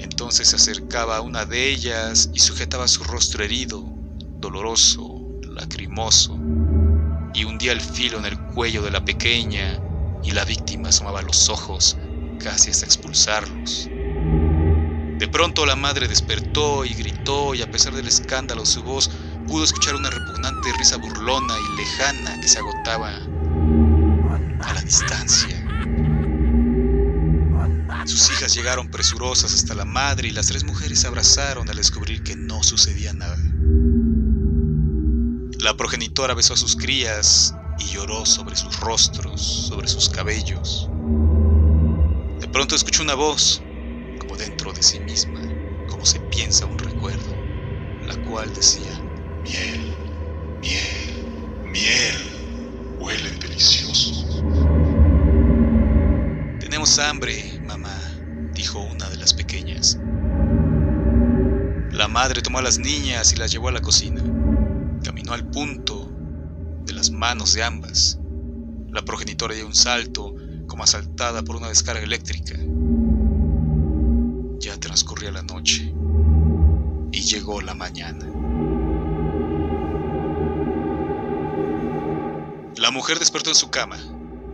Entonces 0.00 0.48
se 0.48 0.56
acercaba 0.56 1.18
a 1.18 1.20
una 1.20 1.44
de 1.44 1.68
ellas 1.68 2.30
y 2.34 2.40
sujetaba 2.40 2.88
su 2.88 3.04
rostro 3.04 3.44
herido, 3.44 3.84
doloroso, 4.40 5.20
lacrimoso, 5.48 6.36
y 7.32 7.44
hundía 7.44 7.70
el 7.70 7.80
filo 7.80 8.18
en 8.18 8.24
el 8.24 8.36
cuello 8.40 8.82
de 8.82 8.90
la 8.90 9.04
pequeña 9.04 9.80
y 10.24 10.32
la 10.32 10.44
víctima 10.44 10.88
asomaba 10.88 11.22
los 11.22 11.48
ojos 11.48 11.96
casi 12.38 12.70
hasta 12.70 12.86
expulsarlos. 12.86 13.88
De 15.18 15.28
pronto 15.28 15.64
la 15.66 15.76
madre 15.76 16.08
despertó 16.08 16.84
y 16.84 16.94
gritó 16.94 17.54
y 17.54 17.62
a 17.62 17.70
pesar 17.70 17.94
del 17.94 18.08
escándalo 18.08 18.66
su 18.66 18.82
voz 18.82 19.10
pudo 19.46 19.64
escuchar 19.64 19.94
una 19.94 20.10
repugnante 20.10 20.72
risa 20.72 20.96
burlona 20.96 21.54
y 21.58 21.76
lejana 21.76 22.40
que 22.40 22.48
se 22.48 22.58
agotaba 22.58 23.16
a 24.60 24.72
la 24.74 24.82
distancia. 24.82 25.56
Sus 28.04 28.30
hijas 28.30 28.52
llegaron 28.54 28.88
presurosas 28.88 29.54
hasta 29.54 29.74
la 29.74 29.84
madre 29.84 30.28
y 30.28 30.32
las 30.32 30.48
tres 30.48 30.64
mujeres 30.64 31.00
se 31.00 31.06
abrazaron 31.06 31.68
al 31.70 31.76
descubrir 31.76 32.22
que 32.24 32.34
no 32.34 32.62
sucedía 32.62 33.12
nada. 33.12 33.38
La 35.60 35.76
progenitora 35.76 36.34
besó 36.34 36.54
a 36.54 36.56
sus 36.56 36.74
crías 36.74 37.54
y 37.78 37.84
lloró 37.84 38.24
sobre 38.26 38.56
sus 38.56 38.78
rostros, 38.80 39.40
sobre 39.40 39.88
sus 39.88 40.08
cabellos. 40.08 40.88
De 42.38 42.48
pronto 42.48 42.74
escuchó 42.74 43.02
una 43.02 43.14
voz, 43.14 43.62
como 44.18 44.36
dentro 44.36 44.72
de 44.72 44.82
sí 44.82 45.00
misma, 45.00 45.40
como 45.88 46.04
se 46.04 46.20
piensa 46.20 46.66
un 46.66 46.78
recuerdo, 46.78 47.34
la 48.06 48.16
cual 48.28 48.52
decía, 48.54 49.00
miel, 49.42 49.94
miel, 50.60 51.62
miel, 51.64 52.96
huelen 52.98 53.38
deliciosos. 53.40 54.42
Tenemos 56.58 56.98
hambre, 56.98 57.60
mamá, 57.66 57.98
dijo 58.54 58.80
una 58.80 59.08
de 59.10 59.16
las 59.16 59.34
pequeñas. 59.34 59.98
La 61.90 62.08
madre 62.08 62.40
tomó 62.40 62.58
a 62.58 62.62
las 62.62 62.78
niñas 62.78 63.32
y 63.32 63.36
las 63.36 63.52
llevó 63.52 63.68
a 63.68 63.72
la 63.72 63.82
cocina. 63.82 64.22
Caminó 65.04 65.34
al 65.34 65.46
punto 65.50 65.91
las 67.02 67.10
manos 67.10 67.52
de 67.54 67.64
ambas. 67.64 68.20
La 68.92 69.04
progenitora 69.04 69.56
dio 69.56 69.66
un 69.66 69.74
salto 69.74 70.36
como 70.68 70.84
asaltada 70.84 71.42
por 71.42 71.56
una 71.56 71.66
descarga 71.66 72.00
eléctrica. 72.00 72.54
Ya 74.60 74.78
transcurría 74.78 75.32
la 75.32 75.42
noche 75.42 75.92
y 77.10 77.22
llegó 77.22 77.60
la 77.60 77.74
mañana. 77.74 78.24
La 82.76 82.92
mujer 82.92 83.18
despertó 83.18 83.50
en 83.50 83.56
su 83.56 83.68
cama, 83.68 83.96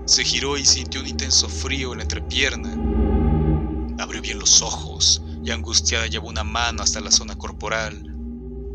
se 0.07 0.25
giró 0.25 0.57
y 0.57 0.65
sintió 0.65 1.03
un 1.03 1.07
intenso 1.07 1.51
frío 1.51 1.93
en 1.93 1.99
la 1.99 2.05
entrepierna. 2.05 2.73
Abrió 4.03 4.23
bien 4.23 4.39
los 4.39 4.63
ojos 4.63 5.23
y 5.45 5.51
angustiada 5.51 6.07
llevó 6.07 6.29
una 6.29 6.45
mano 6.45 6.83
hasta 6.83 7.03
la 7.03 7.11
zona 7.11 7.37
corporal, 7.37 8.17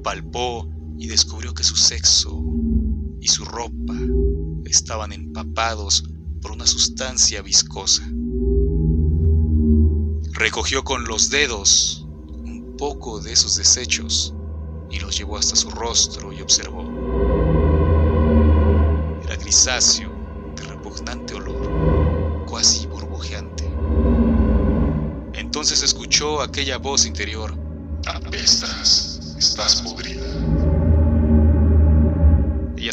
palpó 0.04 0.70
y 1.00 1.08
descubrió 1.08 1.56
que 1.56 1.64
su 1.64 1.76
sexo 1.76 2.40
y 3.24 3.28
su 3.30 3.46
ropa 3.46 3.94
estaban 4.66 5.14
empapados 5.14 6.04
por 6.42 6.52
una 6.52 6.68
sustancia 6.68 7.42
viscosa. 7.42 8.04
Recogió 10.34 10.84
con 10.84 11.06
los 11.06 11.30
dedos 11.30 12.06
un 12.28 12.76
poco 12.78 13.22
de 13.22 13.32
esos 13.32 13.56
desechos 13.56 14.36
y 14.92 15.00
los 15.00 15.18
llevó 15.18 15.38
hasta 15.38 15.56
su 15.56 15.70
rostro 15.70 16.34
y 16.34 16.42
observó. 16.42 16.84
Era 19.24 19.38
grisáceo, 19.38 20.12
de 20.58 20.64
repugnante 20.64 21.34
olor, 21.34 22.46
cuasi 22.46 22.88
burbujeante. 22.88 23.64
Entonces 25.34 25.82
escuchó 25.82 26.42
aquella 26.42 26.78
voz 26.78 27.06
interior. 27.06 27.56
Apestas, 28.06 29.38
estás 29.38 29.82
podrida. 29.82 30.63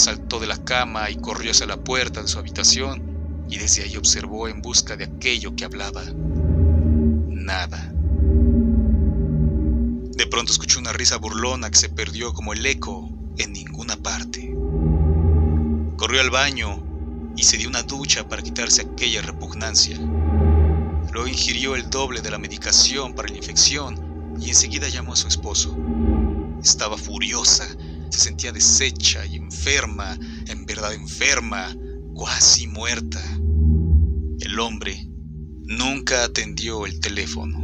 Saltó 0.01 0.41
de 0.41 0.47
la 0.47 0.57
cama 0.57 1.11
y 1.11 1.17
corrió 1.17 1.51
hacia 1.51 1.67
la 1.67 1.77
puerta 1.77 2.23
de 2.23 2.29
su 2.29 2.39
habitación 2.39 3.45
y 3.51 3.59
desde 3.59 3.83
ahí 3.83 3.99
observó 3.99 4.49
en 4.49 4.63
busca 4.63 4.97
de 4.97 5.05
aquello 5.05 5.55
que 5.55 5.67
hablaba. 5.67 6.03
Nada. 7.29 7.93
De 10.17 10.27
pronto 10.27 10.53
escuchó 10.53 10.79
una 10.79 10.95
risa 10.95 11.19
burlona 11.19 11.71
que 11.71 11.77
se 11.77 11.91
perdió 11.91 12.33
como 12.33 12.55
el 12.55 12.65
eco 12.65 13.11
en 13.37 13.53
ninguna 13.53 13.95
parte. 13.97 14.57
Corrió 15.99 16.23
al 16.23 16.31
baño 16.31 16.83
y 17.37 17.43
se 17.43 17.59
dio 17.59 17.69
una 17.69 17.83
ducha 17.83 18.27
para 18.27 18.41
quitarse 18.41 18.81
aquella 18.81 19.21
repugnancia. 19.21 19.99
Luego 21.13 21.29
ingirió 21.29 21.77
el 21.77 21.91
doble 21.91 22.23
de 22.23 22.31
la 22.31 22.39
medicación 22.39 23.13
para 23.13 23.29
la 23.29 23.37
infección 23.37 24.01
y 24.41 24.49
enseguida 24.49 24.89
llamó 24.89 25.13
a 25.13 25.17
su 25.17 25.29
esposo. 25.29 25.77
Estaba 26.63 26.97
furiosa, 26.97 27.69
se 28.11 28.19
sentía 28.19 28.53
deshecha 28.53 29.25
y 29.27 29.37
enferma, 29.37 30.19
en 30.47 30.67
verdad 30.67 30.93
enferma, 30.93 31.75
casi 32.19 32.67
muerta. 32.67 33.23
El 34.41 34.59
hombre 34.59 35.07
nunca 35.65 36.25
atendió 36.25 36.87
el 36.87 37.01
teléfono. 37.01 37.59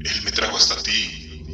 Él 0.00 0.22
me 0.24 0.32
trajo 0.32 0.56
hasta 0.56 0.82
ti, 0.82 1.44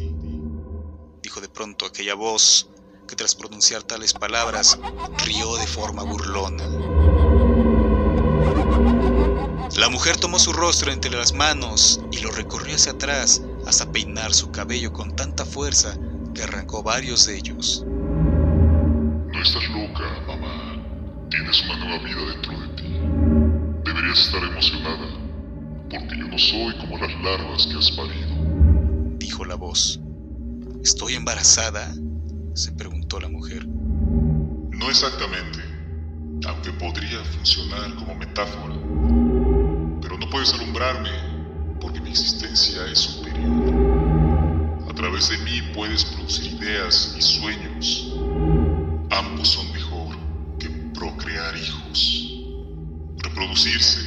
dijo 1.23 1.41
de 1.41 1.49
pronto 1.49 1.87
aquella 1.87 2.15
voz 2.15 2.71
que 3.09 3.17
tras 3.17 3.35
pronunciar 3.35 3.83
tales 3.83 4.13
palabras 4.13 4.79
rió 5.25 5.57
de 5.57 5.67
forma 5.67 6.03
burlona. 6.03 6.65
La 9.77 9.89
mujer 9.89 10.17
tomó 10.17 10.39
su 10.39 10.53
rostro 10.53 10.93
entre 10.93 11.11
las 11.11 11.33
manos 11.33 12.01
y 12.11 12.19
lo 12.19 12.31
recorrió 12.31 12.77
hacia 12.77 12.93
atrás 12.93 13.43
hasta 13.67 13.91
peinar 13.91 14.33
su 14.33 14.51
cabello 14.51 14.93
con 14.93 15.15
tanta 15.15 15.45
fuerza 15.45 15.99
que 16.37 16.43
arrancó 16.43 16.83
varios 16.83 17.27
de 17.27 17.39
ellos. 17.39 17.83
No 17.87 19.43
estás 19.43 19.69
loca, 19.71 20.05
mamá. 20.27 20.83
Tienes 21.31 21.65
una 21.65 21.79
nueva 21.79 22.05
vida 22.05 22.21
dentro 22.31 22.61
de 22.61 22.69
ti. 22.77 23.01
Deberías 23.85 24.19
estar 24.19 24.43
emocionada, 24.45 25.09
porque 25.91 26.19
yo 26.19 26.29
no 26.29 26.39
soy 26.39 26.77
como 26.79 26.99
las 26.99 27.11
larvas 27.23 27.67
que 27.67 27.79
has 27.79 27.91
parido. 27.93 29.17
Dijo 29.19 29.45
la 29.47 29.55
voz. 29.55 29.99
¿Estoy 30.83 31.15
embarazada? 31.15 31.93
se 32.55 32.73
preguntó 32.73 33.21
la 33.21 33.29
mujer. 33.29 33.67
No 33.67 34.89
exactamente, 34.89 35.61
aunque 36.47 36.71
podría 36.73 37.23
funcionar 37.37 37.95
como 37.97 38.15
metáfora. 38.15 38.75
Pero 40.01 40.19
no 40.19 40.31
puedes 40.31 40.53
alumbrarme, 40.55 41.11
porque 41.81 42.01
mi 42.01 42.11
existencia 42.11 42.87
es 42.87 42.99
superior. 42.99 44.06
Través 44.97 45.29
de 45.29 45.37
mí 45.37 45.61
puedes 45.75 46.07
producir 46.07 46.55
ideas 46.55 47.15
y 47.19 47.21
sueños. 47.21 48.15
Ambos 49.11 49.49
son 49.49 49.71
mejor 49.71 50.17
que 50.59 50.71
procrear 50.95 51.55
hijos. 51.55 52.33
Reproducirse 53.19 54.01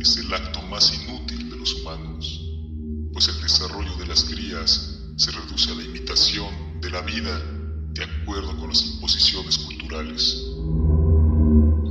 es 0.00 0.16
el 0.16 0.34
acto 0.34 0.60
más 0.62 0.92
inútil 0.92 1.48
de 1.48 1.56
los 1.56 1.72
humanos, 1.74 2.42
pues 3.12 3.28
el 3.28 3.40
desarrollo 3.40 3.96
de 3.96 4.06
las 4.06 4.24
crías 4.24 5.04
se 5.16 5.30
reduce 5.30 5.70
a 5.70 5.76
la 5.76 5.84
imitación 5.84 6.80
de 6.80 6.90
la 6.90 7.02
vida 7.02 7.40
de 7.92 8.02
acuerdo 8.02 8.56
con 8.58 8.70
las 8.70 8.84
imposiciones 8.84 9.56
culturales. 9.58 10.46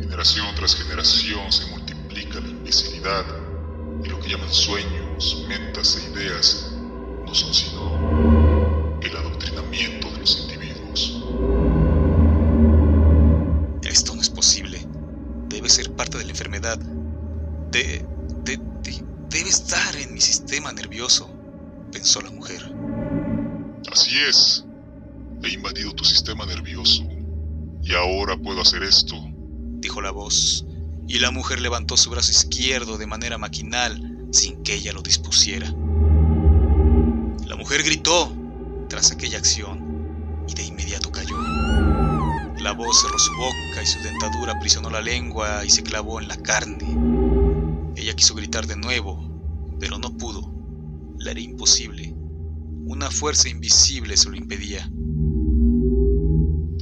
Generación 0.01 0.47
tras 0.55 0.75
generación 0.75 1.49
se 1.49 1.65
multiplica 1.67 2.41
la 2.41 2.49
imbecilidad 2.49 3.25
y 4.03 4.09
lo 4.09 4.19
que 4.19 4.31
llaman 4.31 4.51
sueños, 4.51 5.45
metas 5.47 5.95
e 5.95 6.11
ideas 6.11 6.74
no 7.25 7.33
son 7.33 7.53
sino 7.53 8.99
el 9.01 9.15
adoctrinamiento 9.15 10.11
de 10.11 10.19
los 10.19 10.39
individuos. 10.39 11.21
Esto 13.83 14.15
no 14.15 14.21
es 14.21 14.29
posible. 14.29 14.79
Debe 15.47 15.69
ser 15.69 15.95
parte 15.95 16.17
de 16.17 16.25
la 16.25 16.31
enfermedad. 16.31 16.77
De, 17.71 18.05
de, 18.43 18.57
de- 18.57 19.03
debe 19.29 19.49
estar 19.49 19.95
en 19.97 20.13
mi 20.13 20.21
sistema 20.21 20.71
nervioso, 20.73 21.29
pensó 21.91 22.21
la 22.21 22.31
mujer. 22.31 22.61
Así 23.91 24.11
es. 24.29 24.65
He 25.43 25.49
invadido 25.53 25.93
tu 25.93 26.03
sistema 26.03 26.45
nervioso 26.45 27.03
y 27.81 27.93
ahora 27.93 28.37
puedo 28.37 28.61
hacer 28.61 28.83
esto. 28.83 29.15
dijo 29.79 30.01
la 30.01 30.11
voz, 30.11 30.65
y 31.07 31.19
la 31.19 31.29
mujer 31.31 31.61
levantó 31.61 31.95
su 31.97 32.09
brazo 32.09 32.31
izquierdo 32.31 32.97
de 32.97 33.05
manera 33.05 33.37
maquinal 33.37 34.27
sin 34.31 34.63
que 34.63 34.73
ella 34.73 34.91
lo 34.93 35.03
dispusiera. 35.03 35.71
La 37.65 37.69
mujer 37.69 37.83
gritó 37.83 38.31
tras 38.89 39.11
aquella 39.11 39.39
acción 39.39 40.45
y 40.47 40.53
de 40.53 40.65
inmediato 40.65 41.11
cayó. 41.11 41.35
La 42.59 42.73
voz 42.73 43.01
cerró 43.01 43.17
su 43.17 43.33
boca 43.33 43.81
y 43.81 43.87
su 43.87 43.99
dentadura 44.03 44.53
aprisionó 44.53 44.91
la 44.91 45.01
lengua 45.01 45.65
y 45.65 45.71
se 45.71 45.81
clavó 45.81 46.21
en 46.21 46.27
la 46.27 46.37
carne. 46.37 46.85
Ella 47.95 48.15
quiso 48.15 48.35
gritar 48.35 48.67
de 48.67 48.75
nuevo, 48.75 49.19
pero 49.79 49.97
no 49.97 50.15
pudo. 50.15 50.53
Le 51.17 51.31
era 51.31 51.39
imposible. 51.39 52.13
Una 52.85 53.09
fuerza 53.09 53.49
invisible 53.49 54.15
se 54.15 54.29
lo 54.29 54.35
impedía. 54.35 54.87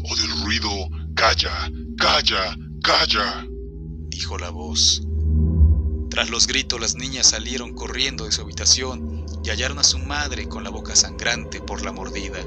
Odio 0.03 0.25
el 0.25 0.43
ruido. 0.43 0.69
Calla, 1.15 1.71
calla, 1.97 2.57
calla. 2.83 3.47
dijo 4.09 4.37
la 4.37 4.49
voz. 4.49 5.01
Tras 6.09 6.29
los 6.29 6.45
gritos, 6.45 6.81
las 6.81 6.95
niñas 6.97 7.27
salieron 7.27 7.73
corriendo 7.73 8.25
de 8.25 8.33
su 8.33 8.41
habitación 8.41 9.12
y 9.43 9.49
hallaron 9.49 9.79
a 9.79 9.83
su 9.83 9.99
madre 9.99 10.47
con 10.47 10.63
la 10.63 10.69
boca 10.69 10.95
sangrante 10.95 11.59
por 11.59 11.83
la 11.83 11.91
mordida. 11.91 12.39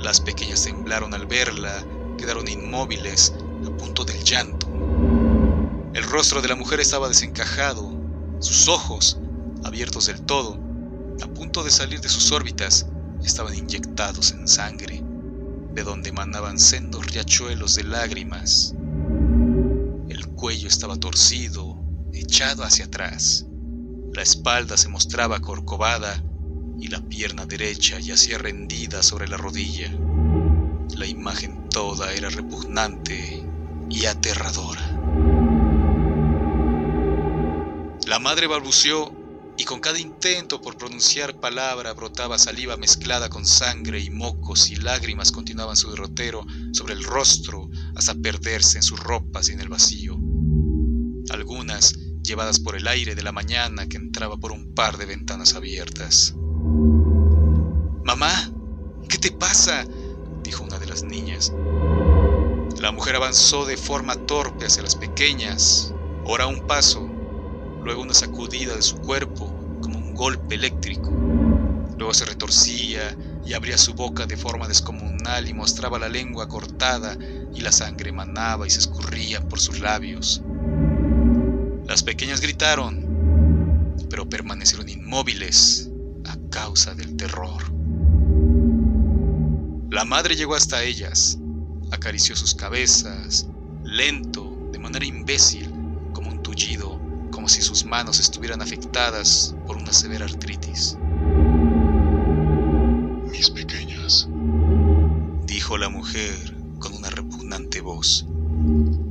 Las 0.00 0.20
pequeñas 0.20 0.64
temblaron 0.64 1.14
al 1.14 1.26
verla, 1.26 1.84
quedaron 2.16 2.48
inmóviles, 2.48 3.34
a 3.66 3.70
punto 3.76 4.04
del 4.04 4.22
llanto. 4.24 4.66
El 5.92 6.04
rostro 6.04 6.40
de 6.40 6.48
la 6.48 6.56
mujer 6.56 6.80
estaba 6.80 7.08
desencajado, 7.08 7.92
sus 8.38 8.68
ojos, 8.68 9.18
abiertos 9.64 10.06
del 10.06 10.22
todo, 10.22 10.58
a 11.22 11.26
punto 11.26 11.64
de 11.64 11.70
salir 11.70 12.00
de 12.00 12.08
sus 12.08 12.32
órbitas, 12.32 12.86
estaban 13.24 13.54
inyectados 13.54 14.32
en 14.32 14.46
sangre, 14.46 15.02
de 15.72 15.82
donde 15.82 16.10
emanaban 16.10 16.58
sendos 16.58 17.06
riachuelos 17.06 17.74
de 17.74 17.84
lágrimas. 17.84 18.74
El 20.08 20.28
cuello 20.34 20.68
estaba 20.68 20.96
torcido, 20.96 21.78
echado 22.12 22.62
hacia 22.64 22.86
atrás. 22.86 23.45
La 24.16 24.22
espalda 24.22 24.78
se 24.78 24.88
mostraba 24.88 25.40
corcovada 25.40 26.24
y 26.80 26.88
la 26.88 27.06
pierna 27.06 27.44
derecha 27.44 28.00
yacía 28.00 28.38
rendida 28.38 29.02
sobre 29.02 29.28
la 29.28 29.36
rodilla. 29.36 29.90
La 30.96 31.06
imagen 31.06 31.68
toda 31.68 32.14
era 32.14 32.30
repugnante 32.30 33.46
y 33.90 34.06
aterradora. 34.06 34.80
La 38.06 38.18
madre 38.18 38.46
balbuceó 38.46 39.12
y 39.58 39.64
con 39.64 39.80
cada 39.80 39.98
intento 39.98 40.62
por 40.62 40.78
pronunciar 40.78 41.38
palabra 41.38 41.92
brotaba 41.92 42.38
saliva 42.38 42.78
mezclada 42.78 43.28
con 43.28 43.44
sangre 43.44 44.00
y 44.00 44.08
mocos 44.08 44.70
y 44.70 44.76
lágrimas 44.76 45.30
continuaban 45.30 45.76
su 45.76 45.90
derrotero 45.90 46.46
sobre 46.72 46.94
el 46.94 47.04
rostro 47.04 47.68
hasta 47.94 48.14
perderse 48.14 48.78
en 48.78 48.82
sus 48.82 48.98
ropas 48.98 49.50
y 49.50 49.52
en 49.52 49.60
el 49.60 49.68
vacío. 49.68 50.16
Algunas 51.28 51.92
llevadas 52.26 52.58
por 52.58 52.76
el 52.76 52.88
aire 52.88 53.14
de 53.14 53.22
la 53.22 53.32
mañana 53.32 53.88
que 53.88 53.96
entraba 53.96 54.36
por 54.36 54.52
un 54.52 54.74
par 54.74 54.96
de 54.98 55.06
ventanas 55.06 55.54
abiertas. 55.54 56.34
Mamá, 58.04 58.52
¿qué 59.08 59.18
te 59.18 59.30
pasa? 59.30 59.84
dijo 60.42 60.64
una 60.64 60.78
de 60.78 60.86
las 60.86 61.02
niñas. 61.02 61.52
La 62.80 62.92
mujer 62.92 63.16
avanzó 63.16 63.64
de 63.64 63.76
forma 63.76 64.14
torpe 64.14 64.66
hacia 64.66 64.82
las 64.82 64.96
pequeñas, 64.96 65.94
ora 66.24 66.46
un 66.46 66.66
paso, 66.66 67.08
luego 67.82 68.02
una 68.02 68.14
sacudida 68.14 68.74
de 68.74 68.82
su 68.82 68.98
cuerpo 68.98 69.52
como 69.80 69.98
un 69.98 70.14
golpe 70.14 70.56
eléctrico. 70.56 71.10
Luego 71.96 72.12
se 72.12 72.26
retorcía 72.26 73.16
y 73.44 73.54
abría 73.54 73.78
su 73.78 73.94
boca 73.94 74.26
de 74.26 74.36
forma 74.36 74.68
descomunal 74.68 75.48
y 75.48 75.54
mostraba 75.54 75.98
la 75.98 76.08
lengua 76.08 76.48
cortada 76.48 77.16
y 77.54 77.60
la 77.60 77.72
sangre 77.72 78.12
manaba 78.12 78.66
y 78.66 78.70
se 78.70 78.80
escurría 78.80 79.40
por 79.48 79.60
sus 79.60 79.80
labios. 79.80 80.42
Las 81.86 82.02
pequeñas 82.02 82.40
gritaron, 82.40 83.94
pero 84.10 84.28
permanecieron 84.28 84.88
inmóviles 84.88 85.88
a 86.24 86.36
causa 86.50 86.94
del 86.94 87.16
terror. 87.16 87.62
La 89.90 90.04
madre 90.04 90.34
llegó 90.34 90.56
hasta 90.56 90.82
ellas, 90.82 91.38
acarició 91.92 92.34
sus 92.34 92.54
cabezas, 92.54 93.48
lento, 93.84 94.68
de 94.72 94.78
manera 94.80 95.06
imbécil, 95.06 95.70
como 96.12 96.30
un 96.30 96.42
tullido, 96.42 97.00
como 97.30 97.48
si 97.48 97.62
sus 97.62 97.84
manos 97.84 98.18
estuvieran 98.18 98.60
afectadas 98.62 99.54
por 99.66 99.76
una 99.76 99.92
severa 99.92 100.24
artritis. 100.24 100.98
Mis 103.30 103.50
pequeñas, 103.50 104.28
dijo 105.46 105.78
la 105.78 105.88
mujer 105.88 106.56
con 106.80 106.94
una 106.94 107.10
repugnante 107.10 107.80
voz. 107.80 108.26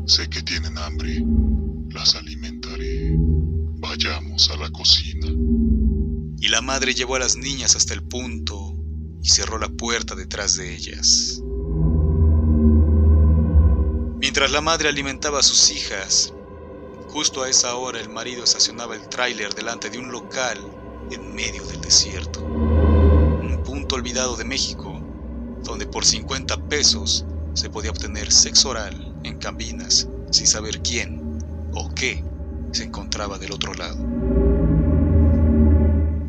Sé 0.06 0.30
que 0.30 0.42
tienen 0.42 0.78
hambre. 0.78 1.24
Las 1.90 2.16
alimentaré. 2.16 2.35
Vayamos 3.96 4.50
a 4.50 4.58
la 4.58 4.70
cocina. 4.72 5.28
Y 6.42 6.50
la 6.50 6.60
madre 6.60 6.94
llevó 6.94 7.16
a 7.16 7.20
las 7.20 7.38
niñas 7.38 7.78
hasta 7.78 7.94
el 7.94 8.04
punto 8.04 8.76
y 9.24 9.30
cerró 9.30 9.58
la 9.58 9.70
puerta 9.70 10.16
detrás 10.16 10.58
de 10.58 10.76
ellas. 10.76 11.42
Mientras 14.20 14.52
la 14.52 14.60
madre 14.60 14.90
alimentaba 14.90 15.40
a 15.40 15.44
sus 15.44 15.72
hijas, 15.72 16.34
justo 17.08 17.42
a 17.42 17.50
esa 17.50 17.74
hora 17.76 18.02
el 18.02 18.10
marido 18.10 18.44
estacionaba 18.44 18.98
el 18.98 19.08
tráiler 19.08 19.56
delante 19.56 19.90
de 19.90 19.98
un 19.98 20.12
local 20.12 20.60
en 21.10 21.34
medio 21.34 21.64
del 21.66 21.80
desierto. 21.80 22.44
Un 22.44 23.62
punto 23.64 23.96
olvidado 23.96 24.36
de 24.36 24.44
México, 24.44 25.00
donde 25.64 25.86
por 25.86 26.04
50 26.04 26.68
pesos 26.68 27.24
se 27.54 27.70
podía 27.70 27.92
obtener 27.92 28.30
sexo 28.30 28.72
oral 28.72 29.16
en 29.24 29.38
cabinas 29.38 30.10
sin 30.32 30.48
saber 30.48 30.82
quién 30.82 31.40
o 31.74 31.90
qué 31.96 32.22
se 32.76 32.84
encontraba 32.84 33.40
del 33.40 33.54
otro 33.54 33.74
lado. 33.74 33.98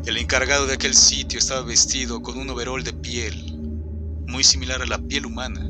El 0.05 0.17
encargado 0.17 0.65
de 0.65 0.75
aquel 0.75 0.93
sitio 0.93 1.37
estaba 1.37 1.61
vestido 1.61 2.21
con 2.21 2.37
un 2.37 2.49
overol 2.49 2.83
de 2.83 2.93
piel, 2.93 3.57
muy 4.27 4.43
similar 4.43 4.81
a 4.81 4.85
la 4.85 4.97
piel 4.97 5.25
humana, 5.25 5.69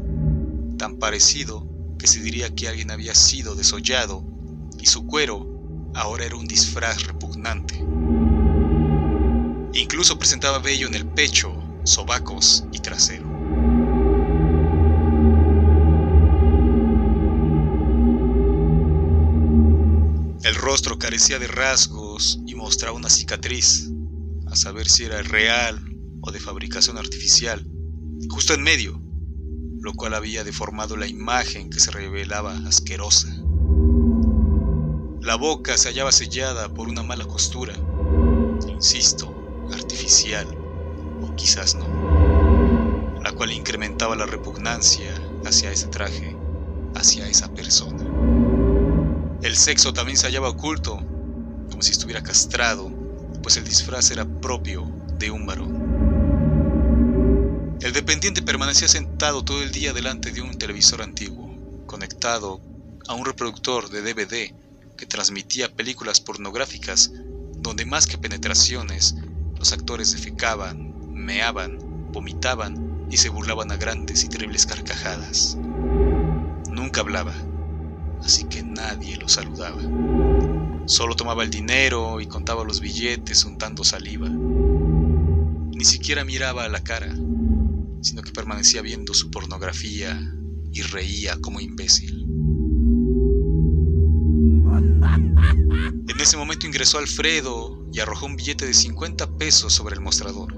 tan 0.77 0.97
parecido 0.97 1.67
que 1.97 2.05
se 2.05 2.21
diría 2.21 2.53
que 2.53 2.67
alguien 2.67 2.91
había 2.91 3.15
sido 3.15 3.55
desollado 3.55 4.23
y 4.79 4.85
su 4.85 5.07
cuero 5.07 5.47
ahora 5.95 6.25
era 6.25 6.35
un 6.35 6.47
disfraz 6.47 7.07
repugnante. 7.07 7.83
Incluso 9.73 10.19
presentaba 10.19 10.59
vello 10.59 10.87
en 10.87 10.93
el 10.93 11.07
pecho, 11.07 11.51
sobacos 11.83 12.65
y 12.71 12.79
trasero. 12.79 13.26
El 20.47 20.55
rostro 20.55 20.97
carecía 20.97 21.39
de 21.39 21.47
rasgos 21.47 22.39
y 22.47 22.55
mostraba 22.55 22.95
una 22.95 23.09
cicatriz, 23.09 23.91
a 24.45 24.55
saber 24.55 24.87
si 24.87 25.03
era 25.03 25.21
real 25.21 25.77
o 26.21 26.31
de 26.31 26.39
fabricación 26.39 26.97
artificial, 26.97 27.69
justo 28.29 28.53
en 28.53 28.63
medio, 28.63 28.97
lo 29.81 29.91
cual 29.91 30.13
había 30.13 30.45
deformado 30.45 30.95
la 30.95 31.05
imagen 31.05 31.69
que 31.69 31.81
se 31.81 31.91
revelaba 31.91 32.57
asquerosa. 32.65 33.27
La 35.19 35.35
boca 35.35 35.77
se 35.77 35.89
hallaba 35.89 36.13
sellada 36.13 36.73
por 36.73 36.87
una 36.87 37.03
mala 37.03 37.25
costura, 37.25 37.73
insisto, 38.69 39.67
artificial, 39.73 40.47
o 41.23 41.35
quizás 41.35 41.75
no, 41.75 43.19
la 43.21 43.33
cual 43.33 43.51
incrementaba 43.51 44.15
la 44.15 44.25
repugnancia 44.25 45.11
hacia 45.43 45.73
ese 45.73 45.87
traje, 45.87 46.37
hacia 46.95 47.27
esa 47.27 47.53
persona. 47.53 48.06
El 49.41 49.55
sexo 49.55 49.93
también 49.93 50.17
se 50.17 50.25
hallaba 50.25 50.49
oculto, 50.49 50.97
como 51.69 51.83
si 51.83 51.91
estuviera 51.91 52.23
castrado, 52.23 52.89
pues 53.43 53.55
el 53.57 53.63
disfraz 53.63 54.09
era 54.09 54.25
propio 54.25 54.83
de 55.19 55.29
un 55.29 55.45
varón. 55.45 55.87
El 57.81 57.93
dependiente 57.93 58.41
permanecía 58.41 58.87
sentado 58.87 59.43
todo 59.43 59.61
el 59.61 59.71
día 59.71 59.93
delante 59.93 60.31
de 60.31 60.41
un 60.41 60.57
televisor 60.57 61.03
antiguo, 61.03 61.85
conectado 61.85 62.59
a 63.07 63.13
un 63.13 63.25
reproductor 63.25 63.89
de 63.89 64.01
DVD 64.01 64.51
que 64.97 65.05
transmitía 65.05 65.71
películas 65.71 66.19
pornográficas 66.19 67.11
donde 67.59 67.85
más 67.85 68.07
que 68.07 68.17
penetraciones, 68.17 69.15
los 69.59 69.71
actores 69.71 70.13
defecaban, 70.13 71.13
meaban, 71.13 71.77
vomitaban 72.11 73.07
y 73.11 73.17
se 73.17 73.29
burlaban 73.29 73.71
a 73.71 73.77
grandes 73.77 74.23
y 74.23 74.29
terribles 74.29 74.65
carcajadas. 74.65 75.55
Nunca 76.71 77.01
hablaba 77.01 77.35
así 78.23 78.45
que 78.45 78.63
nadie 78.63 79.17
lo 79.17 79.27
saludaba. 79.29 79.81
Solo 80.85 81.15
tomaba 81.15 81.43
el 81.43 81.49
dinero 81.49 82.21
y 82.21 82.27
contaba 82.27 82.63
los 82.63 82.79
billetes 82.79 83.43
untando 83.43 83.83
saliva. 83.83 84.29
Ni 84.29 85.83
siquiera 85.83 86.23
miraba 86.23 86.63
a 86.63 86.69
la 86.69 86.83
cara, 86.83 87.13
sino 88.01 88.21
que 88.21 88.31
permanecía 88.31 88.81
viendo 88.81 89.13
su 89.13 89.29
pornografía 89.29 90.17
y 90.71 90.81
reía 90.81 91.37
como 91.41 91.59
imbécil. 91.59 92.25
En 96.07 96.21
ese 96.21 96.37
momento 96.37 96.65
ingresó 96.65 96.97
Alfredo 96.97 97.85
y 97.93 97.99
arrojó 97.99 98.25
un 98.25 98.37
billete 98.37 98.65
de 98.65 98.73
50 98.73 99.37
pesos 99.37 99.73
sobre 99.73 99.95
el 99.95 100.01
mostrador. 100.01 100.53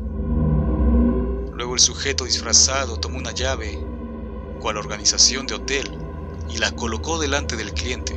Luego 1.54 1.74
el 1.74 1.80
sujeto 1.80 2.24
disfrazado 2.24 2.98
tomó 2.98 3.18
una 3.18 3.32
llave, 3.32 3.78
cual 4.62 4.78
organización 4.78 5.48
de 5.48 5.56
hotel, 5.56 5.90
y 6.50 6.58
la 6.58 6.72
colocó 6.72 7.20
delante 7.20 7.56
del 7.56 7.74
cliente. 7.74 8.16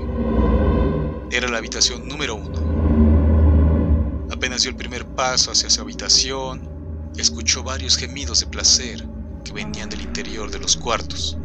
Era 1.30 1.48
la 1.48 1.58
habitación 1.58 2.06
número 2.06 2.34
uno. 2.34 4.28
Apenas 4.30 4.62
dio 4.62 4.70
el 4.70 4.76
primer 4.76 5.06
paso 5.06 5.50
hacia 5.50 5.70
su 5.70 5.80
habitación, 5.80 6.68
escuchó 7.16 7.62
varios 7.62 7.96
gemidos 7.96 8.40
de 8.40 8.46
placer 8.46 9.06
que 9.44 9.52
venían 9.52 9.88
del 9.88 10.02
interior 10.02 10.50
de 10.50 10.58
los 10.58 10.76
cuartos. 10.76 11.36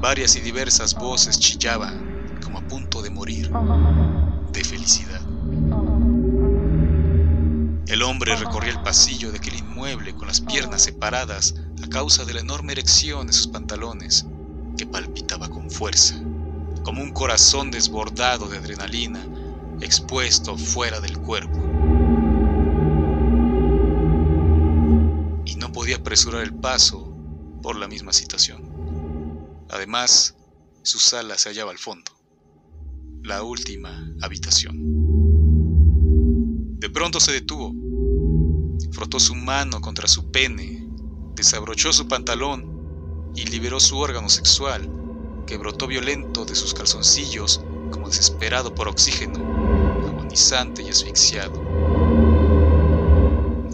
Varias 0.00 0.36
y 0.36 0.40
diversas 0.40 0.94
voces 0.94 1.38
chillaban 1.38 2.26
como 2.42 2.58
a 2.58 2.62
punto 2.62 3.02
de 3.02 3.10
morir 3.10 3.50
de 4.52 4.64
felicidad. 4.64 5.20
El 7.86 8.02
hombre 8.02 8.34
recorría 8.36 8.72
el 8.72 8.82
pasillo 8.82 9.30
de 9.30 9.38
aquel 9.38 9.56
inmueble 9.56 10.14
con 10.14 10.26
las 10.26 10.40
piernas 10.40 10.82
separadas 10.82 11.54
a 11.82 11.88
causa 11.88 12.24
de 12.24 12.34
la 12.34 12.40
enorme 12.40 12.72
erección 12.72 13.26
de 13.26 13.32
sus 13.32 13.48
pantalones 13.48 14.24
palpitaba 14.86 15.48
con 15.48 15.70
fuerza, 15.70 16.14
como 16.82 17.02
un 17.02 17.12
corazón 17.12 17.70
desbordado 17.70 18.48
de 18.48 18.58
adrenalina, 18.58 19.24
expuesto 19.80 20.56
fuera 20.56 21.00
del 21.00 21.18
cuerpo. 21.18 21.58
Y 25.44 25.56
no 25.56 25.72
podía 25.72 25.96
apresurar 25.96 26.42
el 26.42 26.54
paso 26.54 27.14
por 27.62 27.76
la 27.76 27.88
misma 27.88 28.12
situación. 28.12 28.62
Además, 29.70 30.36
su 30.82 30.98
sala 30.98 31.38
se 31.38 31.48
hallaba 31.48 31.70
al 31.70 31.78
fondo, 31.78 32.12
la 33.22 33.42
última 33.42 34.12
habitación. 34.20 34.76
De 36.78 36.90
pronto 36.90 37.20
se 37.20 37.32
detuvo, 37.32 37.72
frotó 38.92 39.20
su 39.20 39.34
mano 39.34 39.80
contra 39.80 40.08
su 40.08 40.30
pene, 40.30 40.88
desabrochó 41.34 41.92
su 41.92 42.08
pantalón 42.08 42.71
y 43.34 43.46
liberó 43.46 43.80
su 43.80 43.98
órgano 43.98 44.28
sexual, 44.28 44.88
que 45.46 45.56
brotó 45.56 45.86
violento 45.86 46.44
de 46.44 46.54
sus 46.54 46.74
calzoncillos 46.74 47.62
como 47.90 48.08
desesperado 48.08 48.74
por 48.74 48.88
oxígeno, 48.88 49.38
agonizante 50.06 50.82
y 50.82 50.88
asfixiado. 50.88 51.60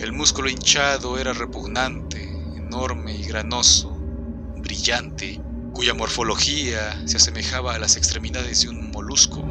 El 0.01 0.13
músculo 0.13 0.49
hinchado 0.49 1.19
era 1.19 1.33
repugnante, 1.33 2.23
enorme 2.57 3.17
y 3.17 3.25
granoso, 3.25 3.97
brillante, 4.57 5.41
cuya 5.73 5.95
morfología 5.95 7.01
se 7.07 7.17
asemejaba 7.17 7.75
a 7.75 7.79
las 7.79 7.97
extremidades 7.97 8.63
de 8.63 8.69
un 8.69 8.91
molusco, 8.91 9.45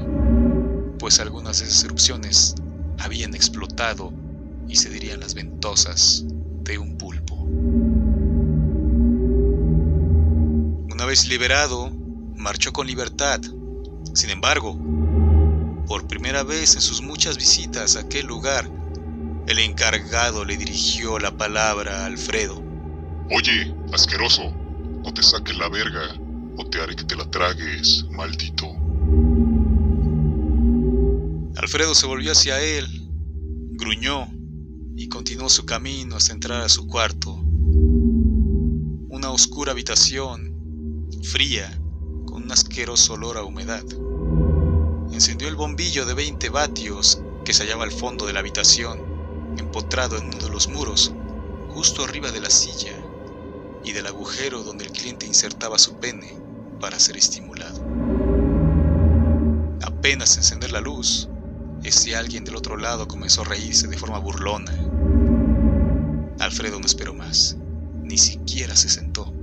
pues 1.00 1.20
algunas 1.20 1.60
de 1.60 1.66
esas 1.66 1.84
erupciones 1.84 2.56
habían 3.00 3.36
explotado 3.36 4.12
y 4.68 4.76
se 4.76 4.90
dirían 4.90 5.20
las 5.20 5.34
ventosas 5.34 6.26
de 6.64 6.78
un 6.78 6.98
pulpo. 6.98 8.07
Vez 11.08 11.28
liberado, 11.28 11.90
marchó 12.36 12.74
con 12.74 12.86
libertad. 12.86 13.40
Sin 14.14 14.30
embargo, 14.30 14.78
por 15.88 16.06
primera 16.06 16.44
vez 16.44 16.76
en 16.76 16.82
sus 16.82 17.02
muchas 17.02 17.38
visitas 17.38 17.96
a 17.96 18.02
aquel 18.02 18.28
lugar, 18.28 18.70
El 19.48 19.60
encargado 19.60 20.44
le 20.44 20.58
dirigió 20.58 21.20
la 21.20 21.38
palabra 21.38 22.02
a 22.04 22.06
Alfredo. 22.08 22.62
Oye, 23.32 23.74
asqueroso, 23.94 24.52
no 25.06 25.14
te 25.14 25.24
saques 25.24 25.58
la 25.58 25.70
verga 25.70 26.20
o 26.58 26.66
te 26.66 26.82
haré 26.82 26.98
que 26.98 27.06
te 27.06 27.16
la 27.16 27.32
tragues, 27.32 28.06
maldito. 28.12 28.68
Alfredo 31.56 31.96
se 31.96 32.08
volvió 32.08 32.34
hacia 32.34 32.60
él, 32.60 33.10
gruñó 33.78 34.28
y 34.98 35.08
continuó 35.08 35.48
su 35.48 35.66
camino 35.66 36.18
hasta 36.18 36.34
entrar 36.34 36.62
a 36.64 36.68
su 36.68 36.86
cuarto. 36.86 37.34
Una 39.10 39.32
oscura 39.32 39.72
habitación, 39.72 40.47
fría, 41.24 41.80
con 42.26 42.44
un 42.44 42.52
asqueroso 42.52 43.14
olor 43.14 43.38
a 43.38 43.44
humedad. 43.44 43.84
Encendió 45.12 45.48
el 45.48 45.56
bombillo 45.56 46.06
de 46.06 46.14
20 46.14 46.50
vatios 46.50 47.22
que 47.44 47.54
se 47.54 47.64
hallaba 47.64 47.84
al 47.84 47.92
fondo 47.92 48.26
de 48.26 48.34
la 48.34 48.40
habitación, 48.40 49.00
empotrado 49.58 50.18
en 50.18 50.28
uno 50.28 50.38
de 50.38 50.50
los 50.50 50.68
muros, 50.68 51.14
justo 51.70 52.04
arriba 52.04 52.32
de 52.32 52.42
la 52.42 52.50
silla 52.50 52.94
y 53.84 53.94
del 53.94 54.08
agujero 54.08 54.64
donde 54.64 54.86
el 54.86 54.92
cliente 54.92 55.26
insertaba 55.26 55.78
su 55.78 55.96
pene 55.96 56.38
para 56.80 57.00
ser 57.00 57.18
estimulado. 57.18 57.82
Apenas 59.82 60.38
encender 60.38 60.72
la 60.72 60.82
luz, 60.82 61.30
ese 61.84 62.16
alguien 62.16 62.44
del 62.44 62.56
otro 62.56 62.78
lado 62.78 63.08
comenzó 63.08 63.42
a 63.42 63.46
reírse 63.46 63.88
de 63.88 63.98
forma 63.98 64.20
burlona. 64.20 64.74
Alfredo 66.40 66.80
no 66.80 66.86
esperó 66.86 67.14
más, 67.14 67.58
ni 68.04 68.18
siquiera 68.18 68.76
se 68.76 68.90
sentó. 68.90 69.37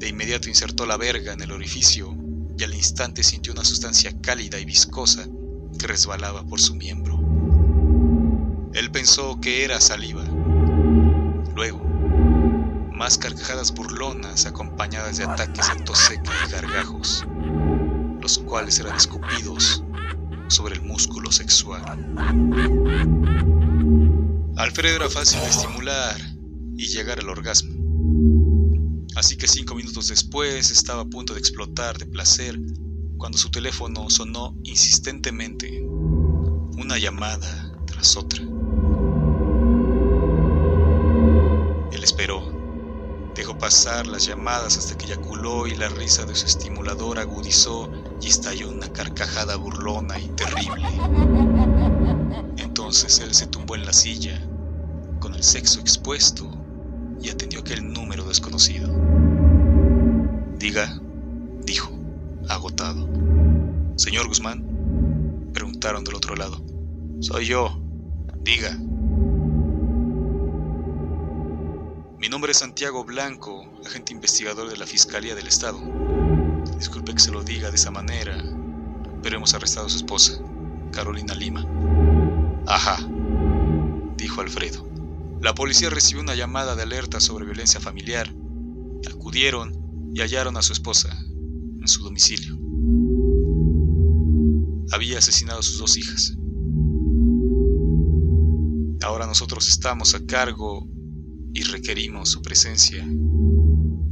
De 0.00 0.08
inmediato 0.08 0.48
insertó 0.48 0.86
la 0.86 0.96
verga 0.96 1.34
en 1.34 1.42
el 1.42 1.52
orificio 1.52 2.16
y 2.56 2.64
al 2.64 2.74
instante 2.74 3.22
sintió 3.22 3.52
una 3.52 3.64
sustancia 3.64 4.18
cálida 4.22 4.58
y 4.58 4.64
viscosa 4.64 5.28
que 5.78 5.86
resbalaba 5.86 6.42
por 6.42 6.58
su 6.58 6.74
miembro. 6.74 7.20
Él 8.72 8.90
pensó 8.90 9.38
que 9.42 9.62
era 9.62 9.78
saliva. 9.78 10.24
Luego, 11.54 11.80
más 12.94 13.18
carcajadas 13.18 13.74
burlonas 13.74 14.46
acompañadas 14.46 15.18
de 15.18 15.24
ataques 15.24 15.68
de 15.76 15.84
tos 15.84 15.98
seca 15.98 16.32
y 16.48 16.50
gargajos, 16.50 17.26
los 18.22 18.38
cuales 18.38 18.78
eran 18.78 18.96
escupidos 18.96 19.84
sobre 20.48 20.76
el 20.76 20.82
músculo 20.82 21.30
sexual. 21.30 21.84
Alfredo 24.56 24.96
era 24.96 25.10
fácil 25.10 25.40
de 25.40 25.48
estimular 25.48 26.16
y 26.78 26.86
llegar 26.86 27.18
al 27.18 27.28
orgasmo. 27.28 27.69
Así 29.20 29.36
que 29.36 29.46
cinco 29.46 29.74
minutos 29.74 30.08
después 30.08 30.70
estaba 30.70 31.02
a 31.02 31.04
punto 31.04 31.34
de 31.34 31.40
explotar 31.40 31.98
de 31.98 32.06
placer 32.06 32.58
cuando 33.18 33.36
su 33.36 33.50
teléfono 33.50 34.08
sonó 34.08 34.56
insistentemente, 34.62 35.82
una 35.82 36.96
llamada 36.96 37.70
tras 37.84 38.16
otra. 38.16 38.42
Él 41.92 42.02
esperó, 42.02 42.50
dejó 43.34 43.58
pasar 43.58 44.06
las 44.06 44.24
llamadas 44.24 44.78
hasta 44.78 44.96
que 44.96 45.04
eyaculó 45.04 45.66
y 45.66 45.74
la 45.74 45.90
risa 45.90 46.24
de 46.24 46.34
su 46.34 46.46
estimulador 46.46 47.18
agudizó 47.18 47.90
y 48.22 48.28
estalló 48.28 48.70
una 48.70 48.90
carcajada 48.90 49.56
burlona 49.56 50.18
y 50.18 50.28
terrible. 50.28 50.88
Entonces 52.56 53.20
él 53.20 53.34
se 53.34 53.48
tumbó 53.48 53.74
en 53.74 53.84
la 53.84 53.92
silla, 53.92 54.40
con 55.18 55.34
el 55.34 55.42
sexo 55.42 55.78
expuesto, 55.78 56.59
y 57.22 57.28
atendió 57.28 57.60
aquel 57.60 57.92
número 57.92 58.24
desconocido. 58.24 58.88
Diga, 60.58 61.00
dijo, 61.64 61.90
agotado. 62.48 63.08
Señor 63.96 64.28
Guzmán, 64.28 65.50
preguntaron 65.52 66.04
del 66.04 66.14
otro 66.14 66.36
lado. 66.36 66.60
Soy 67.20 67.46
yo, 67.46 67.80
diga. 68.42 68.76
Mi 72.18 72.28
nombre 72.28 72.52
es 72.52 72.58
Santiago 72.58 73.04
Blanco, 73.04 73.66
agente 73.86 74.12
investigador 74.12 74.68
de 74.68 74.76
la 74.76 74.86
Fiscalía 74.86 75.34
del 75.34 75.46
Estado. 75.46 75.80
Disculpe 76.76 77.14
que 77.14 77.20
se 77.20 77.30
lo 77.30 77.42
diga 77.42 77.70
de 77.70 77.76
esa 77.76 77.90
manera, 77.90 78.36
pero 79.22 79.36
hemos 79.36 79.54
arrestado 79.54 79.86
a 79.86 79.90
su 79.90 79.96
esposa, 79.96 80.38
Carolina 80.92 81.34
Lima. 81.34 81.66
Ajá, 82.66 82.98
dijo 84.16 84.40
Alfredo. 84.40 84.89
La 85.40 85.54
policía 85.54 85.88
recibió 85.88 86.22
una 86.22 86.34
llamada 86.34 86.76
de 86.76 86.82
alerta 86.82 87.18
sobre 87.18 87.46
violencia 87.46 87.80
familiar. 87.80 88.34
Acudieron 89.08 89.72
y 90.14 90.20
hallaron 90.20 90.58
a 90.58 90.62
su 90.62 90.74
esposa 90.74 91.08
en 91.80 91.88
su 91.88 92.04
domicilio. 92.04 92.58
Había 94.92 95.18
asesinado 95.18 95.60
a 95.60 95.62
sus 95.62 95.78
dos 95.78 95.96
hijas. 95.96 96.36
Ahora 99.02 99.26
nosotros 99.26 99.66
estamos 99.68 100.14
a 100.14 100.26
cargo 100.26 100.86
y 101.54 101.62
requerimos 101.62 102.28
su 102.28 102.42
presencia 102.42 103.08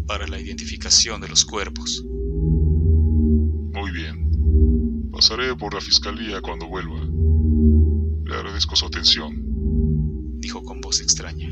para 0.07 0.27
la 0.27 0.41
identificación 0.41 1.21
de 1.21 1.29
los 1.29 1.45
cuerpos. 1.45 2.03
Muy 2.07 3.91
bien. 3.93 5.11
Pasaré 5.13 5.55
por 5.55 5.75
la 5.75 5.83
fiscalía 5.83 6.41
cuando 6.41 6.67
vuelva. 6.69 7.01
Le 8.25 8.35
agradezco 8.35 8.77
su 8.77 8.87
atención 8.87 9.49
dijo 10.39 10.63
con 10.63 10.78
voz 10.89 11.03
extraña. 11.03 11.48